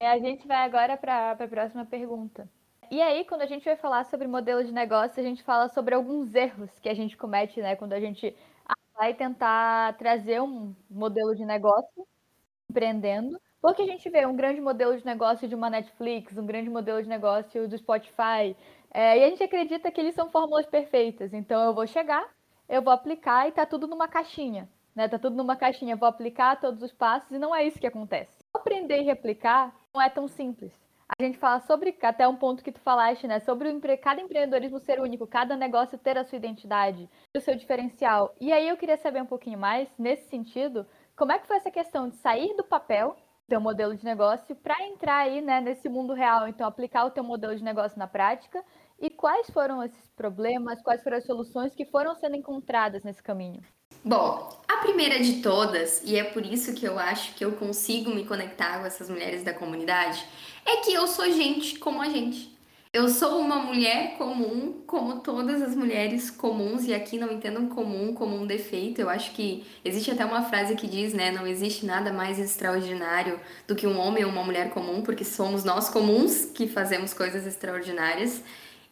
[0.00, 2.50] É, a gente vai agora para a próxima pergunta.
[2.92, 5.94] E aí, quando a gente vai falar sobre modelo de negócio, a gente fala sobre
[5.94, 7.74] alguns erros que a gente comete, né?
[7.74, 8.36] Quando a gente
[8.94, 12.06] vai tentar trazer um modelo de negócio
[12.68, 16.68] empreendendo, porque a gente vê um grande modelo de negócio de uma Netflix, um grande
[16.68, 18.54] modelo de negócio do Spotify,
[18.92, 21.32] é, e a gente acredita que eles são fórmulas perfeitas.
[21.32, 22.28] Então eu vou chegar,
[22.68, 25.08] eu vou aplicar e tá tudo numa caixinha, né?
[25.08, 27.86] Tá tudo numa caixinha, eu vou aplicar todos os passos e não é isso que
[27.86, 28.44] acontece.
[28.52, 30.81] Aprender e replicar não é tão simples
[31.18, 33.40] a gente fala sobre, até um ponto que tu falaste, né?
[33.40, 38.34] Sobre o, cada empreendedorismo ser único, cada negócio ter a sua identidade, o seu diferencial.
[38.40, 41.70] E aí eu queria saber um pouquinho mais, nesse sentido, como é que foi essa
[41.70, 43.16] questão de sair do papel,
[43.48, 47.22] teu modelo de negócio, para entrar aí, né, nesse mundo real, então aplicar o teu
[47.22, 48.64] modelo de negócio na prática,
[48.98, 53.60] e quais foram esses problemas, quais foram as soluções que foram sendo encontradas nesse caminho?
[54.04, 58.10] Bom, a primeira de todas, e é por isso que eu acho que eu consigo
[58.10, 60.24] me conectar com essas mulheres da comunidade,
[60.64, 62.52] é que eu sou gente como a gente.
[62.92, 68.12] Eu sou uma mulher comum, como todas as mulheres comuns, e aqui não entendam comum
[68.12, 69.00] como um defeito.
[69.00, 71.30] Eu acho que existe até uma frase que diz, né?
[71.30, 75.64] Não existe nada mais extraordinário do que um homem ou uma mulher comum, porque somos
[75.64, 78.42] nós comuns que fazemos coisas extraordinárias.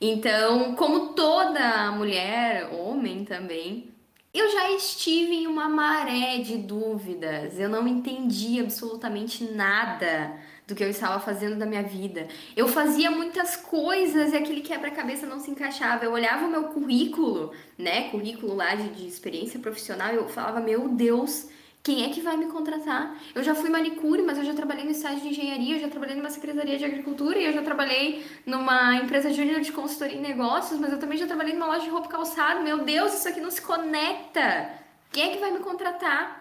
[0.01, 3.91] Então, como toda mulher, homem também,
[4.33, 10.83] eu já estive em uma maré de dúvidas, eu não entendi absolutamente nada do que
[10.83, 12.27] eu estava fazendo da minha vida.
[12.57, 16.05] Eu fazia muitas coisas e aquele quebra-cabeça não se encaixava.
[16.05, 20.61] Eu olhava o meu currículo, né, currículo lá de, de experiência profissional, e eu falava,
[20.61, 21.49] meu Deus,
[21.83, 23.17] quem é que vai me contratar?
[23.35, 26.15] Eu já fui manicure, mas eu já trabalhei no estágio de engenharia, eu já trabalhei
[26.15, 30.79] numa secretaria de agricultura e eu já trabalhei numa empresa júnior de consultoria em negócios,
[30.79, 32.61] mas eu também já trabalhei numa loja de roupa calçada.
[32.61, 34.71] Meu Deus, isso aqui não se conecta.
[35.11, 36.40] Quem é que vai me contratar?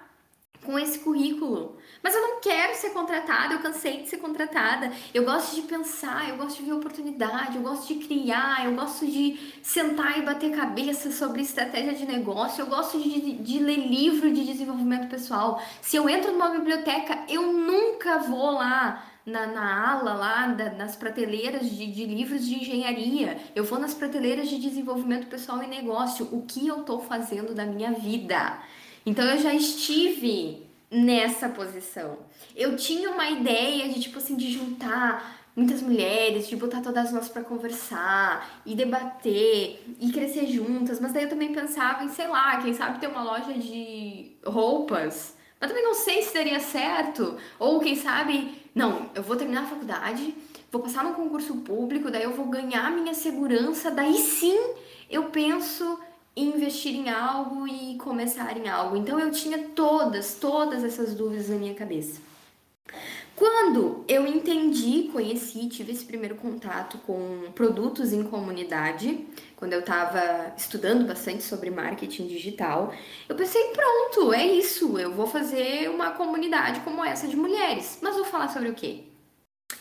[0.69, 1.77] Com esse currículo.
[2.03, 4.91] Mas eu não quero ser contratada, eu cansei de ser contratada.
[5.13, 9.05] Eu gosto de pensar, eu gosto de ver oportunidade, eu gosto de criar, eu gosto
[9.05, 14.31] de sentar e bater cabeça sobre estratégia de negócio, eu gosto de, de ler livro
[14.31, 15.61] de desenvolvimento pessoal.
[15.81, 20.95] Se eu entro numa biblioteca, eu nunca vou lá na, na ala lá, da, nas
[20.95, 26.27] prateleiras de, de livros de engenharia, eu vou nas prateleiras de desenvolvimento pessoal e negócio.
[26.31, 28.59] O que eu estou fazendo da minha vida?
[29.05, 32.19] Então eu já estive nessa posição.
[32.55, 37.27] Eu tinha uma ideia de tipo assim de juntar muitas mulheres, de botar todas nós
[37.27, 42.61] para conversar e debater e crescer juntas, mas daí eu também pensava em, sei lá,
[42.61, 45.35] quem sabe ter uma loja de roupas.
[45.59, 47.35] Mas também não sei se daria certo.
[47.59, 50.33] Ou quem sabe, não, eu vou terminar a faculdade,
[50.71, 54.57] vou passar no concurso público, daí eu vou ganhar minha segurança, daí sim
[55.09, 55.99] eu penso
[56.35, 58.95] investir em algo e começar em algo.
[58.95, 62.21] Então eu tinha todas, todas essas dúvidas na minha cabeça.
[63.39, 70.53] Quando eu entendi, conheci, tive esse primeiro contato com produtos em comunidade, quando eu estava
[70.57, 72.93] estudando bastante sobre marketing digital,
[73.29, 77.99] eu pensei, pronto, é isso, eu vou fazer uma comunidade como essa de mulheres.
[78.01, 79.05] Mas vou falar sobre o quê?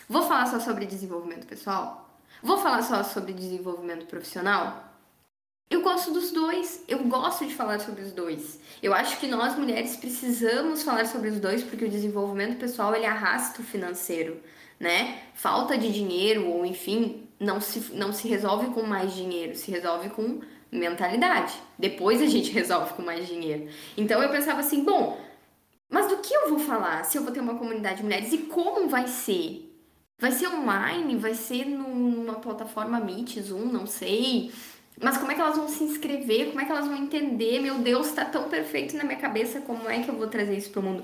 [0.07, 2.09] Vou falar só sobre desenvolvimento pessoal?
[2.41, 4.88] Vou falar só sobre desenvolvimento profissional?
[5.69, 8.59] Eu gosto dos dois, eu gosto de falar sobre os dois.
[8.81, 13.05] Eu acho que nós mulheres precisamos falar sobre os dois porque o desenvolvimento pessoal ele
[13.05, 14.41] arrasta o financeiro,
[14.79, 15.21] né?
[15.35, 20.09] Falta de dinheiro ou enfim, não se, não se resolve com mais dinheiro, se resolve
[20.09, 21.53] com mentalidade.
[21.77, 23.69] Depois a gente resolve com mais dinheiro.
[23.95, 25.19] Então eu pensava assim, bom,
[25.87, 28.39] mas do que eu vou falar se eu vou ter uma comunidade de mulheres e
[28.39, 29.67] como vai ser?
[30.17, 31.15] Vai ser online?
[31.15, 34.51] Vai ser numa plataforma Meet, Zoom, não sei
[35.01, 36.47] Mas como é que elas vão se inscrever?
[36.47, 37.59] Como é que elas vão entender?
[37.61, 40.69] Meu Deus, está tão perfeito na minha cabeça, como é que eu vou trazer isso
[40.71, 41.03] para o mundo?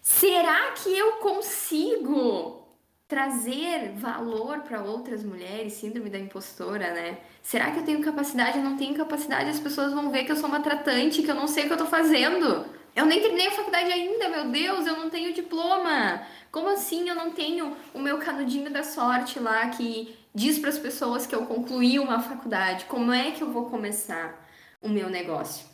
[0.00, 2.62] Será que eu consigo
[3.08, 5.72] trazer valor para outras mulheres?
[5.72, 7.18] Síndrome da impostora, né?
[7.42, 8.58] Será que eu tenho capacidade?
[8.58, 11.34] Eu não tenho capacidade, as pessoas vão ver que eu sou uma tratante, que eu
[11.34, 12.66] não sei o que eu tô fazendo.
[12.94, 16.22] Eu nem terminei a faculdade ainda, meu Deus, eu não tenho diploma.
[16.52, 20.78] Como assim eu não tenho o meu canudinho da sorte lá que diz para as
[20.78, 22.86] pessoas que eu concluí uma faculdade?
[22.86, 24.44] Como é que eu vou começar
[24.82, 25.66] o meu negócio?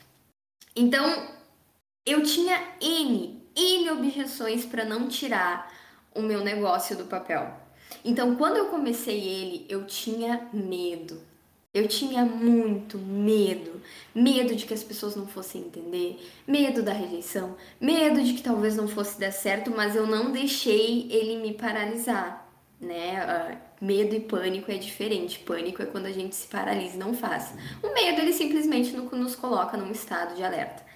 [0.77, 1.29] Então,
[2.07, 5.73] eu tinha N, N objeções para não tirar
[6.15, 7.53] o meu negócio do papel.
[8.05, 11.21] Então, quando eu comecei ele, eu tinha medo.
[11.73, 13.81] Eu tinha muito medo,
[14.13, 18.75] medo de que as pessoas não fossem entender, medo da rejeição, medo de que talvez
[18.75, 22.45] não fosse dar certo, mas eu não deixei ele me paralisar,
[22.81, 23.61] né?
[23.81, 25.39] Medo e pânico é diferente.
[25.39, 27.55] Pânico é quando a gente se paralisa e não faz.
[27.83, 30.90] O medo ele simplesmente nos coloca num estado de alerta.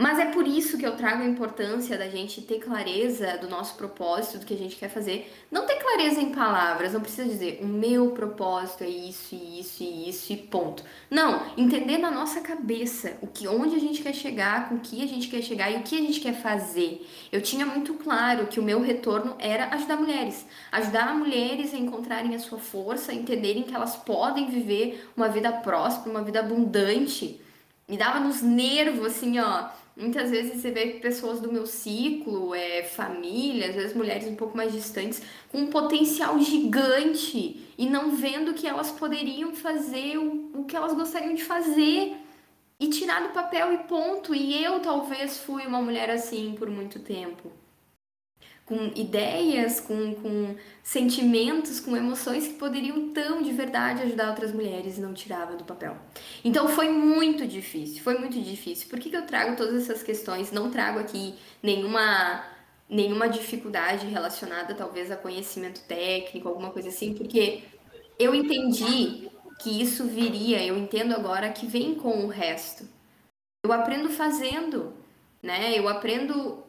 [0.00, 3.74] Mas é por isso que eu trago a importância da gente ter clareza do nosso
[3.74, 5.30] propósito, do que a gente quer fazer.
[5.50, 9.82] Não ter clareza em palavras, não precisa dizer o meu propósito é isso, e isso,
[9.82, 10.82] e isso, e ponto.
[11.10, 15.04] Não, entender na nossa cabeça o que, onde a gente quer chegar, com o que
[15.04, 17.06] a gente quer chegar e o que a gente quer fazer.
[17.30, 20.46] Eu tinha muito claro que o meu retorno era ajudar mulheres.
[20.72, 25.52] Ajudar mulheres a encontrarem a sua força, a entenderem que elas podem viver uma vida
[25.52, 27.38] próspera, uma vida abundante.
[27.86, 29.68] Me dava nos nervos, assim, ó
[30.00, 34.56] Muitas vezes você vê pessoas do meu ciclo, é, família, às vezes mulheres um pouco
[34.56, 35.20] mais distantes,
[35.52, 40.94] com um potencial gigante e não vendo que elas poderiam fazer o, o que elas
[40.94, 42.16] gostariam de fazer
[42.80, 44.34] e tirar do papel e ponto.
[44.34, 47.59] E eu talvez fui uma mulher assim por muito tempo
[48.70, 54.96] com ideias, com, com sentimentos, com emoções que poderiam tão de verdade ajudar outras mulheres
[54.96, 55.96] e não tirava do papel.
[56.44, 58.88] Então foi muito difícil, foi muito difícil.
[58.88, 60.52] Por que, que eu trago todas essas questões?
[60.52, 62.44] Não trago aqui nenhuma
[62.88, 67.62] nenhuma dificuldade relacionada talvez a conhecimento técnico, alguma coisa assim, porque
[68.18, 69.28] eu entendi
[69.60, 72.84] que isso viria, eu entendo agora que vem com o resto.
[73.64, 74.92] Eu aprendo fazendo,
[75.42, 75.76] né?
[75.76, 76.64] Eu aprendo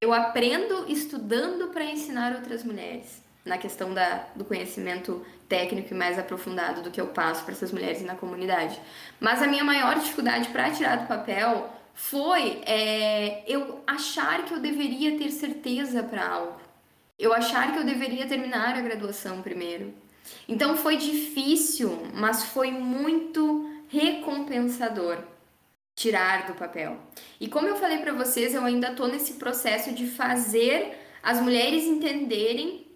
[0.00, 6.18] eu aprendo estudando para ensinar outras mulheres na questão da, do conhecimento técnico e mais
[6.18, 8.78] aprofundado do que eu passo para essas mulheres na comunidade.
[9.18, 14.60] Mas a minha maior dificuldade para tirar do papel foi é, eu achar que eu
[14.60, 16.60] deveria ter certeza para algo.
[17.18, 19.92] Eu achar que eu deveria terminar a graduação primeiro.
[20.46, 25.18] Então foi difícil, mas foi muito recompensador
[25.98, 26.96] tirar do papel.
[27.40, 31.82] E como eu falei para vocês, eu ainda estou nesse processo de fazer as mulheres
[31.84, 32.86] entenderem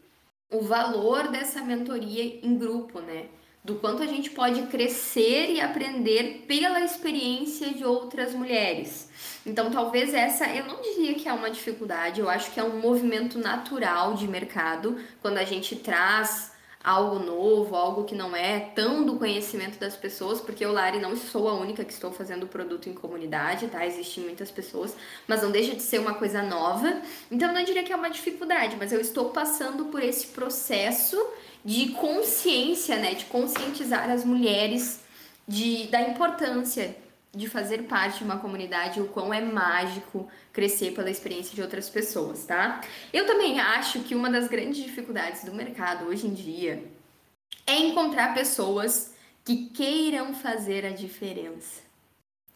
[0.48, 3.26] o valor dessa mentoria em grupo, né?
[3.64, 9.08] Do quanto a gente pode crescer e aprender pela experiência de outras mulheres.
[9.44, 12.78] Então, talvez essa, eu não diria que é uma dificuldade, eu acho que é um
[12.78, 16.51] movimento natural de mercado, quando a gente traz
[16.82, 21.16] algo novo, algo que não é tão do conhecimento das pessoas, porque eu, Lari, não
[21.16, 23.86] sou a única que estou fazendo o produto em comunidade, tá?
[23.86, 24.96] Existem muitas pessoas,
[25.28, 27.00] mas não deixa de ser uma coisa nova.
[27.30, 31.16] Então, eu não diria que é uma dificuldade, mas eu estou passando por esse processo
[31.64, 33.14] de consciência, né?
[33.14, 35.00] De conscientizar as mulheres
[35.46, 36.96] de, da importância
[37.34, 41.88] de fazer parte de uma comunidade, o quão é mágico crescer pela experiência de outras
[41.88, 42.82] pessoas, tá?
[43.12, 46.84] Eu também acho que uma das grandes dificuldades do mercado hoje em dia
[47.66, 49.14] é encontrar pessoas
[49.44, 51.80] que queiram fazer a diferença.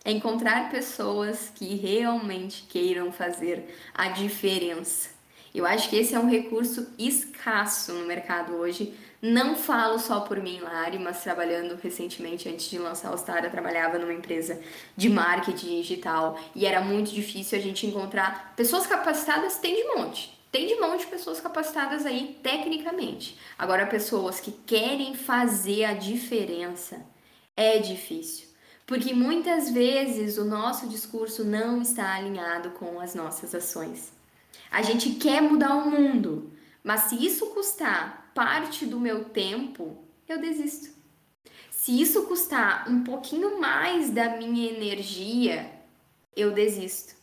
[0.05, 5.09] É encontrar pessoas que realmente queiram fazer a diferença.
[5.55, 10.41] Eu acho que esse é um recurso escasso no mercado hoje, não falo só por
[10.41, 14.61] mim, Lari, mas trabalhando recentemente, antes de lançar o Star, eu trabalhava numa empresa
[14.97, 20.37] de marketing digital e era muito difícil a gente encontrar pessoas capacitadas, tem de monte.
[20.53, 23.39] Tem de monte pessoas capacitadas aí tecnicamente.
[23.59, 27.05] Agora, pessoas que querem fazer a diferença
[27.57, 28.47] é difícil.
[28.87, 34.13] Porque muitas vezes o nosso discurso não está alinhado com as nossas ações.
[34.71, 36.53] A gente quer mudar o mundo,
[36.85, 40.95] mas se isso custar parte do meu tempo, eu desisto.
[41.71, 45.73] Se isso custar um pouquinho mais da minha energia,
[46.37, 47.17] eu desisto.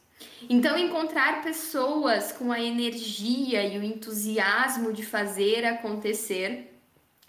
[0.49, 6.73] Então, encontrar pessoas com a energia e o entusiasmo de fazer acontecer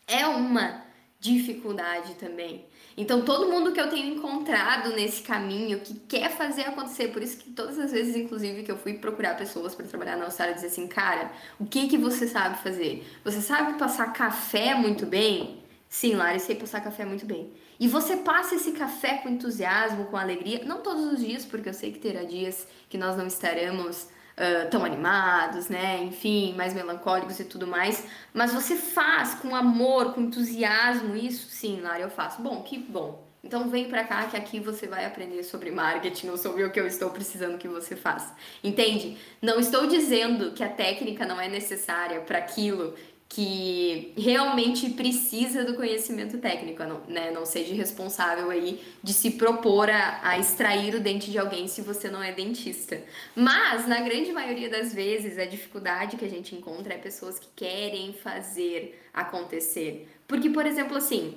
[0.07, 0.83] é uma
[1.20, 2.64] dificuldade também.
[2.96, 7.37] Então, todo mundo que eu tenho encontrado nesse caminho, que quer fazer acontecer, por isso
[7.38, 10.68] que todas as vezes, inclusive, que eu fui procurar pessoas para trabalhar na Austrália, dizer
[10.68, 13.04] assim, cara, o que que você sabe fazer?
[13.24, 15.62] Você sabe passar café muito bem?
[15.88, 17.52] Sim, Lari, sei passar café muito bem.
[17.78, 21.74] E você passa esse café com entusiasmo, com alegria, não todos os dias, porque eu
[21.74, 26.03] sei que terá dias que nós não estaremos uh, tão animados, né?
[26.03, 28.07] Enfim, mais melancólicos e tudo mais.
[28.33, 31.48] Mas você faz com amor, com entusiasmo isso?
[31.50, 32.42] Sim, Lara, eu faço.
[32.42, 33.25] Bom, que bom.
[33.44, 36.81] Então vem para cá que aqui você vai aprender sobre marketing ou sobre o que
[36.81, 38.35] eu estou precisando que você faça.
[38.63, 39.19] Entende?
[39.42, 42.94] Não estou dizendo que a técnica não é necessária para aquilo
[43.29, 47.31] que realmente precisa do conhecimento técnico, não, né?
[47.33, 51.83] Não seja responsável aí de se propor a, a extrair o dente de alguém se
[51.83, 53.02] você não é dentista.
[53.35, 57.48] Mas, na grande maioria das vezes, a dificuldade que a gente encontra é pessoas que
[57.56, 60.08] querem fazer acontecer.
[60.29, 61.37] Porque, por exemplo, assim,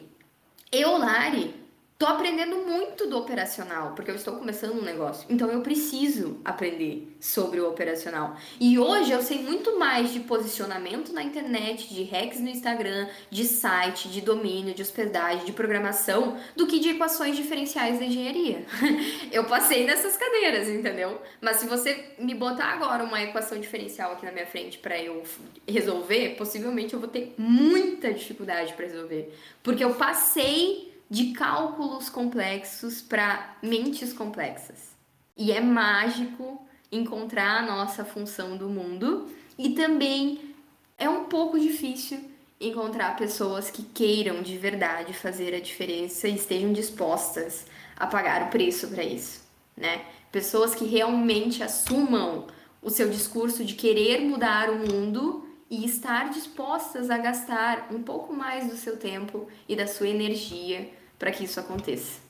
[0.72, 1.56] eu, Lari,
[1.98, 5.26] Tô aprendendo muito do operacional, porque eu estou começando um negócio.
[5.28, 8.38] Então eu preciso aprender sobre o operacional.
[8.60, 13.44] E hoje eu sei muito mais de posicionamento na internet, de hacks no Instagram, de
[13.46, 18.64] site, de domínio, de hospedagem, de programação, do que de equações diferenciais da engenharia.
[19.32, 21.20] eu passei nessas cadeiras, entendeu?
[21.42, 25.24] Mas se você me botar agora uma equação diferencial aqui na minha frente para eu
[25.68, 29.34] resolver, possivelmente eu vou ter muita dificuldade para resolver,
[29.64, 34.96] porque eu passei de cálculos complexos para mentes complexas.
[35.36, 40.56] E é mágico encontrar a nossa função do mundo e também
[40.98, 42.20] é um pouco difícil
[42.60, 48.50] encontrar pessoas que queiram de verdade fazer a diferença e estejam dispostas a pagar o
[48.50, 49.42] preço para isso,
[49.76, 50.06] né?
[50.32, 52.48] Pessoas que realmente assumam
[52.82, 58.34] o seu discurso de querer mudar o mundo e estar dispostas a gastar um pouco
[58.34, 62.22] mais do seu tempo e da sua energia para que isso aconteça.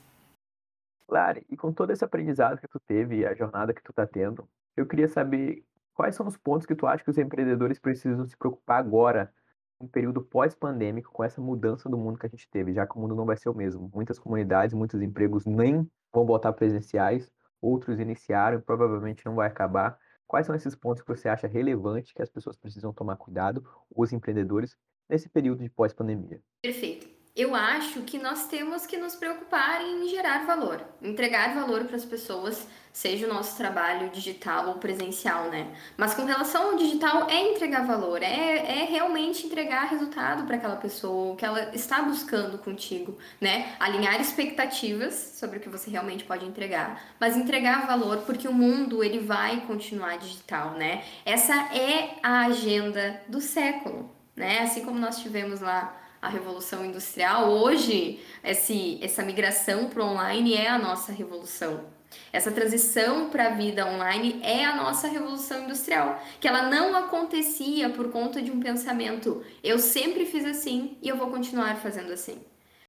[1.08, 4.06] Lari, e com todo esse aprendizado que tu teve e a jornada que tu está
[4.06, 5.64] tendo, eu queria saber
[5.94, 9.32] quais são os pontos que tu acha que os empreendedores precisam se preocupar agora,
[9.80, 13.00] no período pós-pandêmico, com essa mudança do mundo que a gente teve, já que o
[13.00, 13.90] mundo não vai ser o mesmo.
[13.94, 17.30] Muitas comunidades, muitos empregos nem vão botar presenciais,
[17.60, 19.98] outros iniciaram e provavelmente não vai acabar.
[20.26, 23.64] Quais são esses pontos que você acha relevante que as pessoas precisam tomar cuidado,
[23.94, 24.76] os empreendedores,
[25.08, 26.42] nesse período de pós-pandemia?
[26.60, 31.94] Perfeito eu acho que nós temos que nos preocupar em gerar valor, entregar valor para
[31.94, 35.72] as pessoas, seja o nosso trabalho digital ou presencial, né?
[35.96, 40.74] Mas com relação ao digital, é entregar valor, é, é realmente entregar resultado para aquela
[40.74, 43.72] pessoa, o que ela está buscando contigo, né?
[43.78, 49.04] Alinhar expectativas sobre o que você realmente pode entregar, mas entregar valor porque o mundo
[49.04, 51.04] ele vai continuar digital, né?
[51.24, 54.62] Essa é a agenda do século, né?
[54.62, 60.54] Assim como nós tivemos lá a revolução industrial, hoje esse, essa migração para o online
[60.54, 61.84] é a nossa revolução.
[62.32, 67.90] Essa transição para a vida online é a nossa revolução industrial, que ela não acontecia
[67.90, 72.40] por conta de um pensamento, eu sempre fiz assim e eu vou continuar fazendo assim.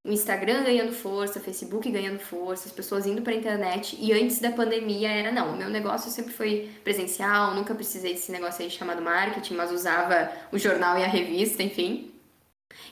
[0.01, 4.13] O Instagram ganhando força, o Facebook ganhando força, as pessoas indo para a internet e
[4.13, 8.63] antes da pandemia era não, o meu negócio sempre foi presencial, nunca precisei desse negócio
[8.63, 12.09] aí chamado marketing, mas usava o jornal e a revista, enfim.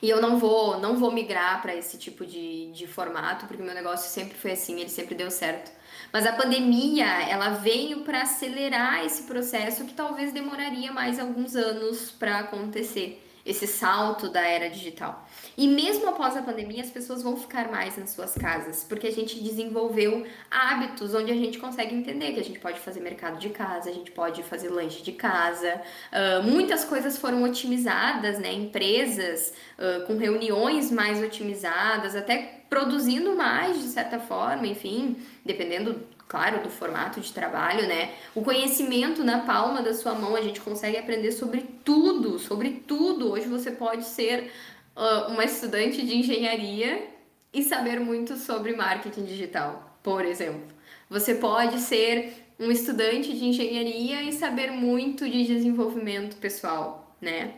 [0.02, 3.74] E eu não vou, não vou migrar para esse tipo de, de formato, porque meu
[3.74, 5.72] negócio sempre foi assim, ele sempre deu certo.
[6.12, 12.12] Mas a pandemia, ela veio para acelerar esse processo que talvez demoraria mais alguns anos
[12.12, 15.26] para acontecer esse salto da era digital.
[15.58, 19.12] E mesmo após a pandemia, as pessoas vão ficar mais nas suas casas, porque a
[19.12, 23.50] gente desenvolveu hábitos onde a gente consegue entender que a gente pode fazer mercado de
[23.50, 25.82] casa, a gente pode fazer lanche de casa.
[26.12, 28.52] Uh, muitas coisas foram otimizadas, né?
[28.52, 36.62] Empresas uh, com reuniões mais otimizadas, até produzindo mais de certa forma, enfim, dependendo claro,
[36.62, 38.14] do formato de trabalho, né?
[38.36, 43.32] O conhecimento na palma da sua mão, a gente consegue aprender sobre tudo, sobre tudo.
[43.32, 44.52] Hoje você pode ser
[44.96, 47.08] uh, uma estudante de engenharia
[47.54, 50.68] e saber muito sobre marketing digital, por exemplo.
[51.10, 57.54] Você pode ser um estudante de engenharia e saber muito de desenvolvimento pessoal, né?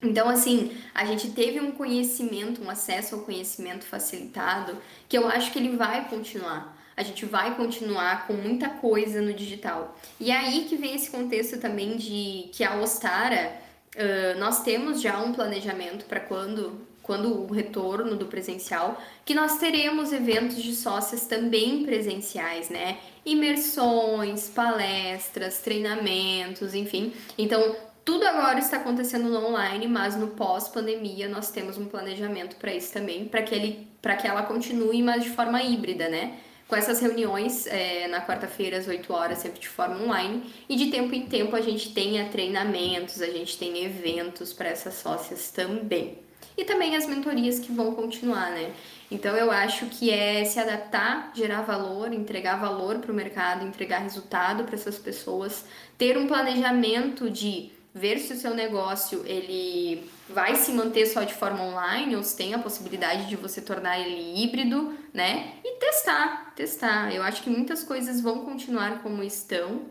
[0.00, 4.78] Então, assim, a gente teve um conhecimento, um acesso ao conhecimento facilitado,
[5.08, 9.32] que eu acho que ele vai continuar a gente vai continuar com muita coisa no
[9.32, 9.96] digital.
[10.18, 13.52] E é aí que vem esse contexto também de que a Ostara,
[13.94, 19.56] uh, nós temos já um planejamento para quando quando o retorno do presencial, que nós
[19.56, 22.98] teremos eventos de sócias também presenciais, né?
[23.24, 27.14] Imersões, palestras, treinamentos, enfim.
[27.38, 27.74] Então,
[28.04, 32.92] tudo agora está acontecendo no online, mas no pós-pandemia nós temos um planejamento para isso
[32.92, 36.38] também, para que ele para que ela continue, mas de forma híbrida, né?
[36.68, 40.90] Com essas reuniões é, na quarta-feira às 8 horas, sempre de forma online, e de
[40.90, 46.18] tempo em tempo a gente tem treinamentos, a gente tem eventos para essas sócias também.
[46.58, 48.72] E também as mentorias que vão continuar, né?
[49.10, 54.00] Então eu acho que é se adaptar, gerar valor, entregar valor para o mercado, entregar
[54.00, 55.64] resultado para essas pessoas,
[55.96, 61.34] ter um planejamento de ver se o seu negócio ele vai se manter só de
[61.34, 65.54] forma online ou se tem a possibilidade de você tornar ele híbrido, né?
[65.64, 67.14] E testar, testar.
[67.14, 69.86] Eu acho que muitas coisas vão continuar como estão,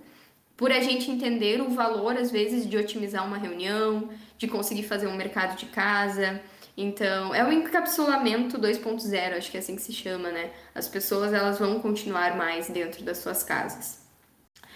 [0.55, 5.07] por a gente entender o valor às vezes de otimizar uma reunião, de conseguir fazer
[5.07, 6.41] um mercado de casa.
[6.75, 10.51] Então, é o encapsulamento 2.0, acho que é assim que se chama, né?
[10.75, 14.05] As pessoas elas vão continuar mais dentro das suas casas.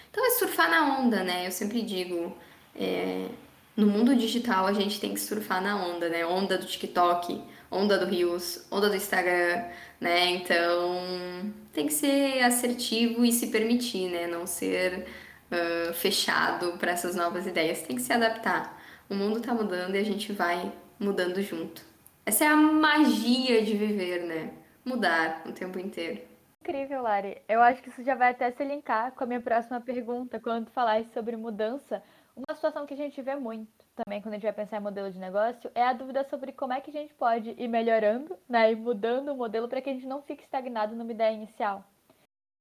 [0.09, 1.47] Então é surfar na onda, né?
[1.47, 2.36] Eu sempre digo,
[2.76, 3.28] é,
[3.76, 6.26] no mundo digital a gente tem que surfar na onda, né?
[6.26, 9.63] Onda do TikTok, onda do Reels, onda do Instagram,
[9.99, 10.32] né?
[10.32, 14.28] Então tem que ser assertivo e se permitir, né?
[14.28, 15.07] Não ser
[15.51, 17.82] uh, fechado para essas novas ideias.
[17.82, 18.82] Tem que se adaptar.
[19.09, 21.82] O mundo tá mudando e a gente vai mudando junto.
[22.26, 24.51] Essa é a magia de viver, né?
[24.86, 26.22] Mudar o tempo inteiro.
[26.61, 27.41] Incrível, Lari.
[27.49, 30.67] Eu acho que isso já vai até se linkar com a minha próxima pergunta, quando
[30.67, 32.03] tu sobre mudança.
[32.47, 35.11] Uma situação que a gente vê muito também quando a gente vai pensar em modelo
[35.11, 38.71] de negócio é a dúvida sobre como é que a gente pode ir melhorando, né,
[38.71, 41.85] e mudando o modelo para que a gente não fique estagnado numa ideia inicial.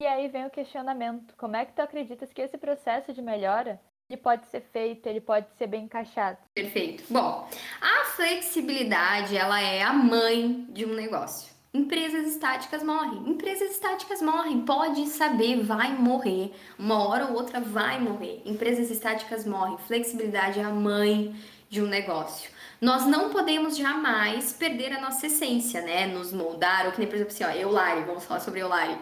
[0.02, 3.80] E aí vem o questionamento: como é que tu acreditas que esse processo de melhora
[4.10, 6.38] ele pode ser feito, ele pode ser bem encaixado?
[6.54, 7.04] Perfeito.
[7.08, 7.48] Bom,
[7.80, 11.49] a flexibilidade ela é a mãe de um negócio.
[11.72, 13.28] Empresas estáticas morrem.
[13.28, 14.62] Empresas estáticas morrem.
[14.62, 16.52] Pode saber, vai morrer.
[16.76, 18.42] Uma hora ou outra vai morrer.
[18.44, 19.78] Empresas estáticas morrem.
[19.86, 21.34] Flexibilidade é a mãe
[21.68, 22.50] de um negócio.
[22.80, 26.06] Nós não podemos jamais perder a nossa essência, né?
[26.06, 28.98] Nos moldar, ou que nem, por exemplo, assim, ó, Eulari, vamos falar sobre Eulari.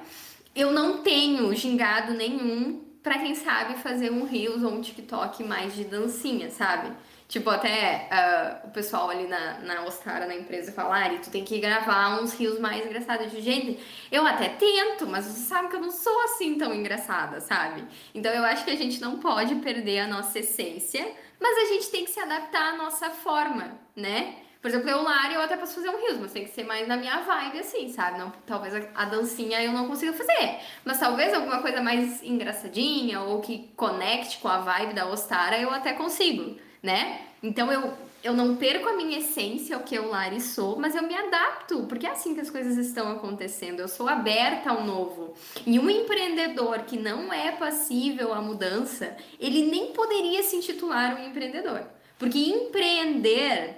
[0.54, 5.74] Eu não tenho gingado nenhum para quem sabe fazer um Reels ou um TikTok mais
[5.74, 6.92] de dancinha, sabe?
[7.28, 11.58] Tipo, até uh, o pessoal ali na, na Ostara, na empresa, falar, tu tem que
[11.60, 13.78] gravar uns rios mais engraçados de gente.
[14.10, 17.84] Eu até tento, mas você sabe que eu não sou assim tão engraçada, sabe?
[18.14, 21.06] Então eu acho que a gente não pode perder a nossa essência,
[21.38, 24.36] mas a gente tem que se adaptar à nossa forma, né?
[24.62, 26.88] Por exemplo, eu, Lari, eu até posso fazer um rios, mas tem que ser mais
[26.88, 28.18] na minha vibe, assim, sabe?
[28.18, 30.60] Não, talvez a, a dancinha eu não consiga fazer.
[30.82, 35.70] Mas talvez alguma coisa mais engraçadinha ou que conecte com a vibe da Ostara eu
[35.70, 37.22] até consigo né?
[37.42, 41.02] Então eu, eu não perco a minha essência, o que eu Lari sou, mas eu
[41.02, 43.80] me adapto, porque é assim que as coisas estão acontecendo.
[43.80, 45.34] Eu sou aberta ao novo.
[45.66, 51.28] E um empreendedor que não é passível à mudança, ele nem poderia se intitular um
[51.28, 51.84] empreendedor.
[52.18, 53.76] Porque empreender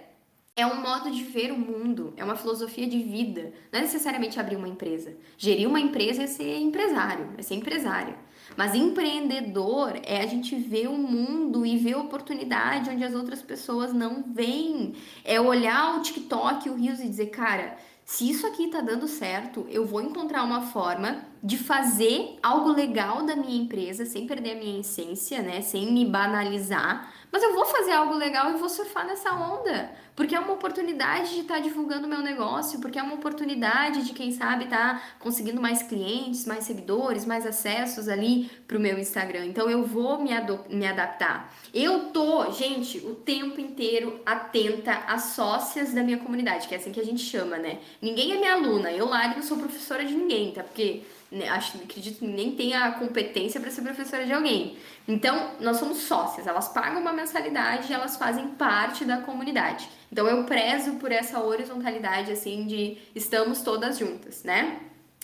[0.57, 3.53] é um modo de ver o mundo, é uma filosofia de vida.
[3.71, 5.15] Não é necessariamente abrir uma empresa.
[5.37, 8.15] Gerir uma empresa é ser empresário, é ser empresário.
[8.57, 13.93] Mas empreendedor é a gente ver o mundo e ver oportunidade onde as outras pessoas
[13.93, 14.95] não veem.
[15.25, 17.77] É olhar o TikTok, o Rios e dizer, cara,
[18.11, 23.25] se isso aqui tá dando certo, eu vou encontrar uma forma de fazer algo legal
[23.25, 25.61] da minha empresa sem perder a minha essência, né?
[25.61, 30.35] Sem me banalizar, mas eu vou fazer algo legal e vou surfar nessa onda, porque
[30.35, 34.33] é uma oportunidade de estar tá divulgando meu negócio, porque é uma oportunidade de quem
[34.33, 39.47] sabe estar tá conseguindo mais clientes, mais seguidores, mais acessos ali pro meu Instagram.
[39.47, 40.31] Então eu vou me,
[40.69, 41.55] me adaptar.
[41.73, 46.93] Eu tô, gente, o tempo inteiro atenta às sócias da minha comunidade, que é assim
[46.93, 47.79] que a gente chama, né?
[48.03, 50.63] Ninguém é minha aluna, eu lá não sou professora de ninguém, tá?
[50.63, 51.05] Porque
[51.49, 54.77] acho, acredito que nem tenha a competência para ser professora de alguém.
[55.07, 59.89] Então, nós somos sócias, elas pagam uma mensalidade e elas fazem parte da comunidade.
[60.11, 64.81] Então, eu prezo por essa horizontalidade, assim, de estamos todas juntas, né?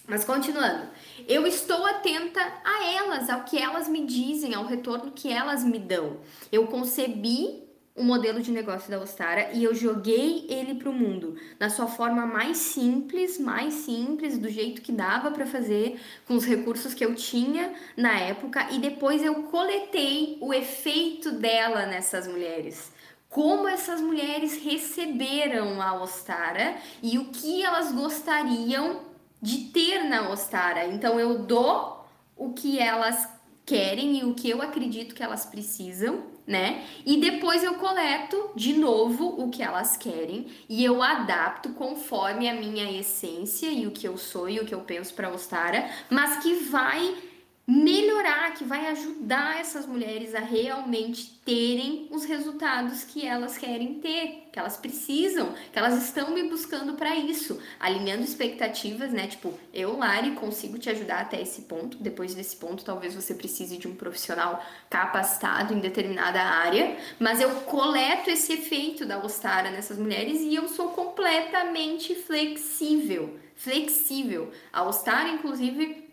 [0.08, 0.88] Mas continuando,
[1.26, 5.80] eu estou atenta a elas, ao que elas me dizem, ao retorno que elas me
[5.80, 6.18] dão.
[6.52, 7.65] Eu concebi
[7.96, 11.86] o modelo de negócio da Ostara e eu joguei ele para o mundo na sua
[11.86, 17.04] forma mais simples, mais simples, do jeito que dava para fazer, com os recursos que
[17.04, 22.92] eu tinha na época e depois eu coletei o efeito dela nessas mulheres.
[23.30, 29.00] Como essas mulheres receberam a Ostara e o que elas gostariam
[29.40, 30.86] de ter na Ostara.
[30.86, 33.28] Então eu dou o que elas
[33.64, 36.84] querem e o que eu acredito que elas precisam né?
[37.04, 42.54] E depois eu coleto de novo o que elas querem e eu adapto conforme a
[42.54, 46.42] minha essência e o que eu sou e o que eu penso para Ostara, mas
[46.42, 47.14] que vai
[47.66, 54.48] melhorar, que vai ajudar essas mulheres a realmente terem os resultados que elas querem ter,
[54.52, 59.26] que elas precisam, que elas estão me buscando para isso, alinhando expectativas, né?
[59.26, 61.96] Tipo, eu, Lari, consigo te ajudar até esse ponto.
[61.98, 67.50] Depois desse ponto, talvez você precise de um profissional capacitado em determinada área, mas eu
[67.62, 73.38] coleto esse efeito da Ostara nessas mulheres e eu sou completamente flexível.
[73.56, 74.52] Flexível.
[74.72, 76.05] A Ostara, inclusive,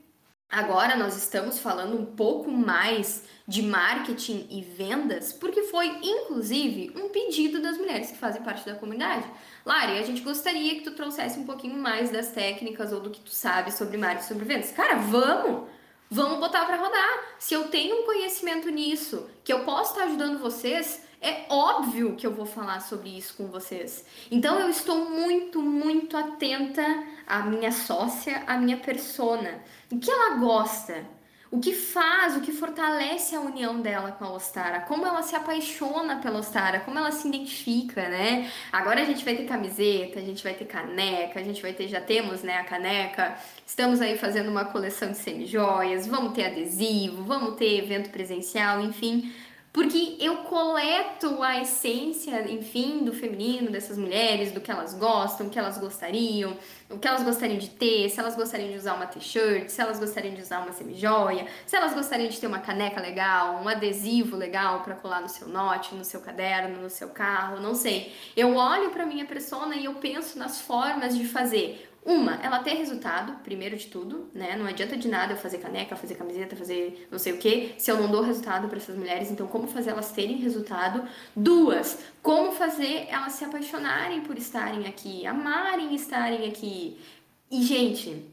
[0.53, 7.09] Agora nós estamos falando um pouco mais de marketing e vendas, porque foi inclusive um
[7.09, 9.25] pedido das mulheres que fazem parte da comunidade.
[9.65, 13.19] Lari, a gente gostaria que tu trouxesse um pouquinho mais das técnicas ou do que
[13.19, 14.71] tu sabe sobre marketing, sobre vendas.
[14.71, 15.67] Cara, vamos!
[16.07, 17.19] Vamos botar para rodar.
[17.39, 22.27] Se eu tenho um conhecimento nisso, que eu posso estar ajudando vocês, é óbvio que
[22.27, 24.05] eu vou falar sobre isso com vocês.
[24.29, 26.83] Então eu estou muito, muito atenta
[27.25, 29.63] à minha sócia, à minha persona.
[29.89, 31.05] O que ela gosta?
[31.49, 35.35] O que faz, o que fortalece a união dela com a Ostara, como ela se
[35.35, 38.51] apaixona pela Ostara, como ela se identifica, né?
[38.71, 41.87] Agora a gente vai ter camiseta, a gente vai ter caneca, a gente vai ter,
[41.87, 43.37] já temos, né, a caneca.
[43.67, 49.31] Estamos aí fazendo uma coleção de semi-joias, vamos ter adesivo, vamos ter evento presencial, enfim
[49.73, 55.49] porque eu coleto a essência, enfim, do feminino, dessas mulheres, do que elas gostam, o
[55.49, 56.55] que elas gostariam,
[56.91, 59.99] o que elas gostariam de ter, se elas gostariam de usar uma t-shirt, se elas
[59.99, 64.37] gostariam de usar uma semijoia, se elas gostariam de ter uma caneca legal, um adesivo
[64.37, 68.13] legal para colar no seu note, no seu caderno, no seu carro, não sei.
[68.37, 72.73] Eu olho para minha persona e eu penso nas formas de fazer uma, ela ter
[72.73, 74.57] resultado, primeiro de tudo, né?
[74.57, 77.89] Não adianta de nada eu fazer caneca, fazer camiseta, fazer não sei o que, se
[77.89, 79.31] eu não dou resultado para essas mulheres.
[79.31, 81.07] Então, como fazer elas terem resultado?
[81.35, 86.99] Duas, como fazer elas se apaixonarem por estarem aqui, amarem estarem aqui.
[87.49, 88.25] E, gente,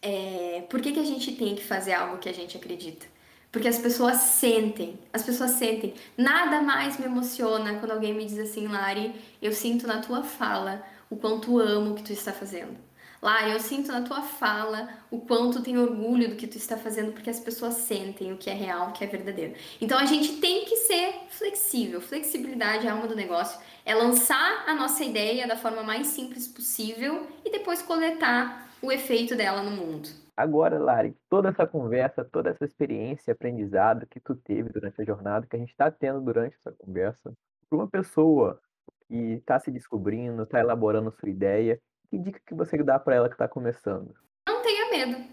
[0.00, 3.06] é, por que, que a gente tem que fazer algo que a gente acredita?
[3.50, 5.94] Porque as pessoas sentem, as pessoas sentem.
[6.16, 10.84] Nada mais me emociona quando alguém me diz assim, Lari, eu sinto na tua fala
[11.10, 12.87] o quanto amo o que tu está fazendo.
[13.20, 17.12] Lá, eu sinto na tua fala o quanto tem orgulho do que tu está fazendo,
[17.12, 19.54] porque as pessoas sentem o que é real, o que é verdadeiro.
[19.80, 22.00] Então a gente tem que ser flexível.
[22.00, 23.60] Flexibilidade é a alma do negócio.
[23.84, 29.34] É lançar a nossa ideia da forma mais simples possível e depois coletar o efeito
[29.34, 30.08] dela no mundo.
[30.36, 35.44] Agora, Lari, toda essa conversa, toda essa experiência, aprendizado que tu teve durante a jornada,
[35.44, 37.32] que a gente está tendo durante essa conversa,
[37.68, 38.60] para uma pessoa
[39.08, 41.80] que está se descobrindo, está elaborando sua ideia,
[42.10, 44.14] que dica que você dá para ela que está começando?
[44.46, 45.24] Não tenha medo.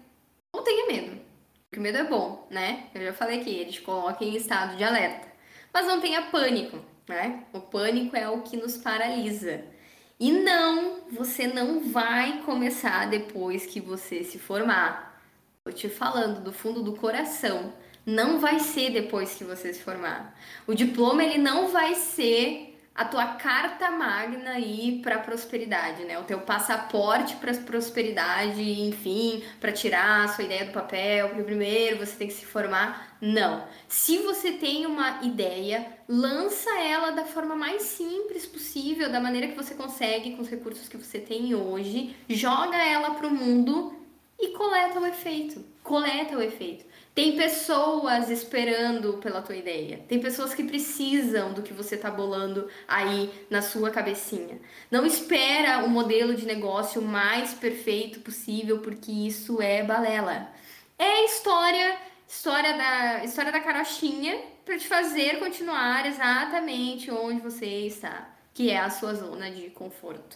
[0.54, 1.22] Não tenha medo.
[1.70, 2.90] Porque medo é bom, né?
[2.94, 5.28] Eu já falei que eles coloquem em estado de alerta.
[5.74, 7.46] Mas não tenha pânico, né?
[7.52, 9.64] O pânico é o que nos paralisa.
[10.20, 15.22] E não, você não vai começar depois que você se formar.
[15.64, 17.74] Tô te falando do fundo do coração.
[18.06, 20.38] Não vai ser depois que você se formar.
[20.66, 26.18] O diploma ele não vai ser a tua carta magna aí para prosperidade, né?
[26.18, 31.98] O teu passaporte para prosperidade, enfim, para tirar a sua ideia do papel, porque primeiro
[31.98, 33.18] você tem que se formar.
[33.20, 33.68] Não.
[33.90, 39.58] Se você tem uma ideia, lança ela da forma mais simples possível, da maneira que
[39.58, 43.94] você consegue, com os recursos que você tem hoje, joga ela pro mundo
[44.40, 45.66] e coleta o efeito.
[45.84, 46.86] Coleta o efeito.
[47.16, 50.04] Tem pessoas esperando pela tua ideia.
[50.06, 54.60] Tem pessoas que precisam do que você tá bolando aí na sua cabecinha.
[54.92, 60.52] Não espera o modelo de negócio mais perfeito possível, porque isso é balela.
[61.00, 61.98] É história,
[62.28, 68.78] história da história da carochinha para te fazer continuar exatamente onde você está, que é
[68.78, 70.36] a sua zona de conforto.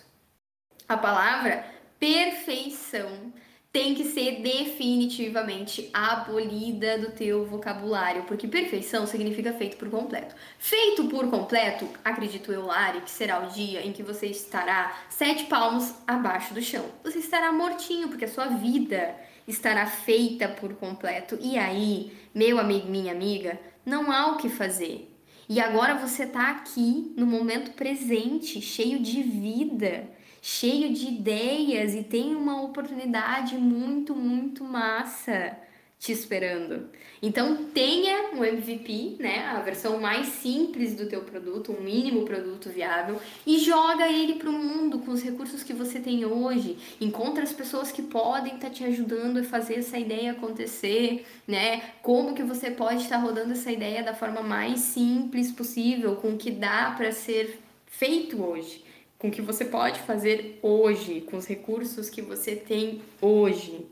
[0.87, 1.65] A palavra
[1.99, 3.33] perfeição
[3.71, 10.35] tem que ser definitivamente abolida do teu vocabulário, porque perfeição significa feito por completo.
[10.57, 15.45] Feito por completo, acredito eu, Lari, que será o dia em que você estará sete
[15.45, 16.83] palmos abaixo do chão.
[17.03, 19.15] Você estará mortinho, porque a sua vida
[19.47, 21.37] estará feita por completo.
[21.39, 25.15] E aí, meu amigo, minha amiga, não há o que fazer.
[25.47, 30.07] E agora você está aqui no momento presente, cheio de vida
[30.41, 35.57] cheio de ideias e tem uma oportunidade muito, muito massa
[35.99, 36.89] te esperando.
[37.21, 42.69] Então tenha um MVP, né, a versão mais simples do teu produto, um mínimo produto
[42.69, 46.77] viável e joga ele para o mundo com os recursos que você tem hoje.
[47.01, 51.81] Encontra as pessoas que podem estar tá te ajudando a fazer essa ideia acontecer, né?
[52.01, 56.29] Como que você pode estar tá rodando essa ideia da forma mais simples possível, com
[56.29, 58.88] o que dá para ser feito hoje
[59.19, 63.85] com o que você pode fazer hoje, com os recursos que você tem hoje,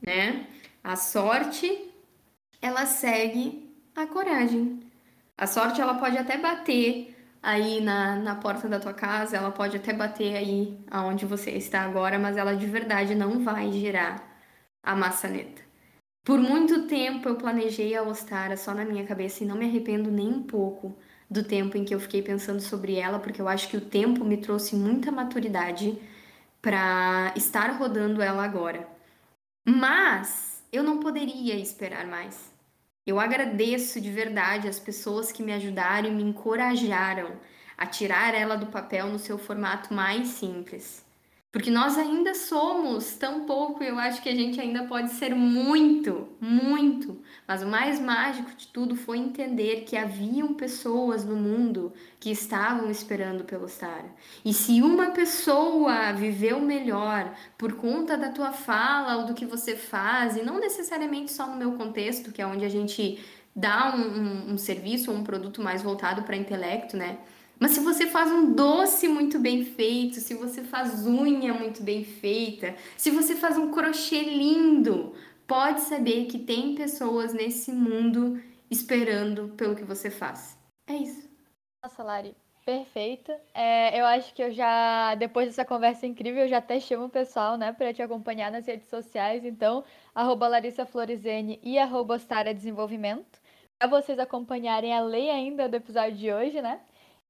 [0.00, 0.48] né?
[0.82, 1.92] A sorte
[2.60, 4.80] ela segue a coragem.
[5.36, 9.76] A sorte ela pode até bater aí na, na porta da tua casa, ela pode
[9.76, 14.24] até bater aí aonde você está agora, mas ela de verdade não vai girar
[14.82, 15.60] a maçaneta.
[16.24, 20.10] Por muito tempo eu planejei a Ostara só na minha cabeça e não me arrependo
[20.10, 20.96] nem um pouco
[21.32, 24.24] do tempo em que eu fiquei pensando sobre ela, porque eu acho que o tempo
[24.24, 25.98] me trouxe muita maturidade
[26.60, 28.86] para estar rodando ela agora.
[29.66, 32.52] Mas eu não poderia esperar mais.
[33.06, 37.32] Eu agradeço de verdade as pessoas que me ajudaram e me encorajaram
[37.76, 41.04] a tirar ela do papel no seu formato mais simples.
[41.52, 46.26] Porque nós ainda somos tão pouco eu acho que a gente ainda pode ser muito,
[46.40, 47.20] muito.
[47.46, 52.90] Mas o mais mágico de tudo foi entender que haviam pessoas no mundo que estavam
[52.90, 54.10] esperando pelo Sara.
[54.42, 59.76] E se uma pessoa viveu melhor por conta da tua fala ou do que você
[59.76, 63.22] faz, e não necessariamente só no meu contexto, que é onde a gente
[63.54, 67.18] dá um, um, um serviço ou um produto mais voltado para intelecto, né?
[67.62, 72.02] Mas se você faz um doce muito bem feito, se você faz unha muito bem
[72.02, 75.14] feita, se você faz um crochê lindo,
[75.46, 80.58] pode saber que tem pessoas nesse mundo esperando pelo que você faz.
[80.90, 81.30] É isso.
[81.84, 82.34] Nossa, Lari,
[82.66, 83.40] perfeita.
[83.54, 87.10] É, eu acho que eu já, depois dessa conversa incrível, eu já até chamo o
[87.10, 89.44] pessoal, né, para te acompanhar nas redes sociais.
[89.44, 93.40] Então, arroba Larissa Florizene e arroba Sara Desenvolvimento.
[93.78, 96.80] Para vocês acompanharem a lei ainda do episódio de hoje, né?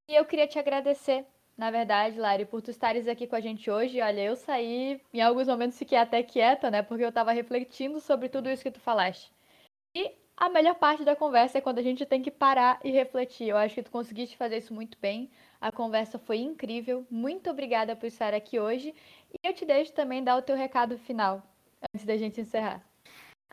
[0.08, 1.26] E eu queria te agradecer,
[1.56, 4.00] na verdade, Lari, por tu estares aqui com a gente hoje.
[4.00, 6.82] Olha, eu saí, em alguns momentos fiquei até quieta, né?
[6.82, 9.32] Porque eu estava refletindo sobre tudo isso que tu falaste.
[9.94, 13.48] E a melhor parte da conversa é quando a gente tem que parar e refletir.
[13.48, 15.30] Eu acho que tu conseguiste fazer isso muito bem.
[15.60, 17.06] A conversa foi incrível.
[17.10, 18.94] Muito obrigada por estar aqui hoje.
[19.32, 21.42] E eu te deixo também dar o teu recado final,
[21.94, 22.91] antes da gente encerrar.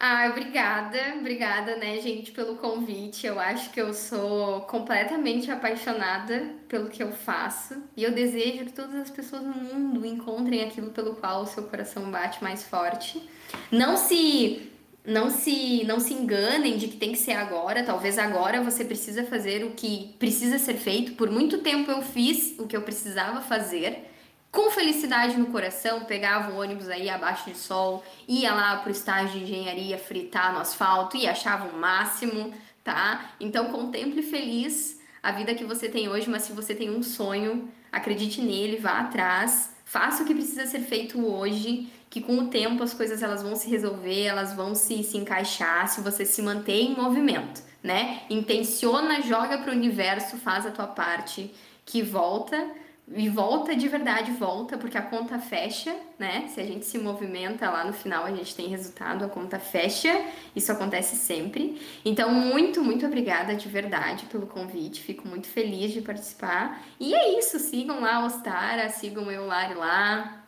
[0.02, 3.28] Ah, obrigada, obrigada, né, gente, pelo convite.
[3.28, 8.72] Eu acho que eu sou completamente apaixonada pelo que eu faço e eu desejo que
[8.72, 13.22] todas as pessoas no mundo encontrem aquilo pelo qual o seu coração bate mais forte.
[13.70, 14.72] Não se
[15.06, 19.26] não se não se enganem de que tem que ser agora, talvez agora você precisa
[19.26, 21.16] fazer o que precisa ser feito.
[21.16, 24.09] Por muito tempo eu fiz o que eu precisava fazer
[24.52, 29.40] com felicidade no coração, pegava o ônibus aí abaixo de sol, ia lá pro estágio
[29.40, 32.52] de engenharia fritar no asfalto e achava o máximo,
[32.84, 33.32] tá?
[33.40, 37.70] Então contemple feliz a vida que você tem hoje, mas se você tem um sonho,
[37.92, 42.82] acredite nele, vá atrás, faça o que precisa ser feito hoje, que com o tempo
[42.82, 46.82] as coisas elas vão se resolver, elas vão se, se encaixar, se você se manter
[46.82, 48.22] em movimento, né?
[48.30, 51.54] Intenciona, joga pro universo, faz a tua parte,
[51.86, 52.68] que volta
[53.12, 56.48] e volta de verdade, volta, porque a conta fecha, né?
[56.48, 60.10] Se a gente se movimenta lá no final, a gente tem resultado, a conta fecha.
[60.56, 61.82] Isso acontece sempre.
[62.06, 65.02] Então, muito, muito obrigada de verdade pelo convite.
[65.02, 66.84] Fico muito feliz de participar.
[67.00, 70.44] E é isso, sigam lá Ostara, sigam eu Lari lá.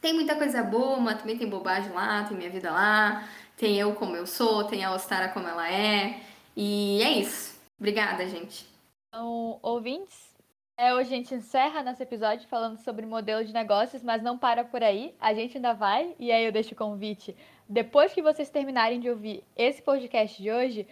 [0.00, 3.94] Tem muita coisa boa, mas também tem bobagem lá, tem minha vida lá, tem eu
[3.94, 6.20] como eu sou, tem a Ostara como ela é.
[6.56, 7.58] E é isso.
[7.78, 8.66] Obrigada, gente.
[9.08, 10.33] Então, ouvintes,
[10.76, 14.64] é, hoje a gente encerra nosso episódio falando sobre modelo de negócios, mas não para
[14.64, 15.14] por aí.
[15.20, 17.36] A gente ainda vai, e aí eu deixo o convite,
[17.68, 20.86] depois que vocês terminarem de ouvir esse podcast de hoje,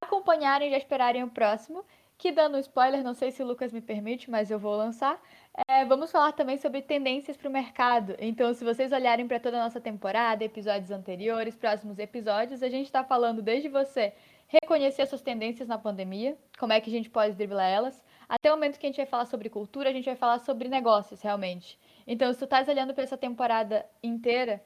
[0.00, 1.84] acompanharem e já esperarem o próximo,
[2.16, 5.20] que dando um spoiler, não sei se o Lucas me permite, mas eu vou lançar.
[5.68, 8.16] É, vamos falar também sobre tendências para o mercado.
[8.18, 12.86] Então, se vocês olharem para toda a nossa temporada, episódios anteriores, próximos episódios, a gente
[12.86, 14.12] está falando desde você
[14.48, 18.56] reconhecer suas tendências na pandemia, como é que a gente pode driblar elas, até o
[18.56, 21.78] momento que a gente vai falar sobre cultura, a gente vai falar sobre negócios, realmente.
[22.06, 24.62] Então, se tu estás olhando para essa temporada inteira,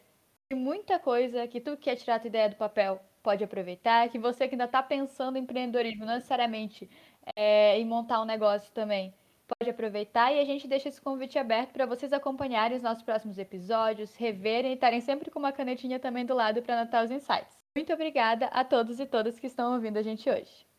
[0.49, 4.19] tem muita coisa que tu quer tirar a tua ideia do papel pode aproveitar, que
[4.19, 6.91] você que ainda está pensando em empreendedorismo, não necessariamente
[7.37, 9.15] é, em montar um negócio também,
[9.47, 13.39] pode aproveitar e a gente deixa esse convite aberto para vocês acompanharem os nossos próximos
[13.39, 17.57] episódios, reverem e estarem sempre com uma canetinha também do lado para anotar os insights.
[17.77, 20.72] Muito obrigada a todos e todas que estão ouvindo a gente hoje.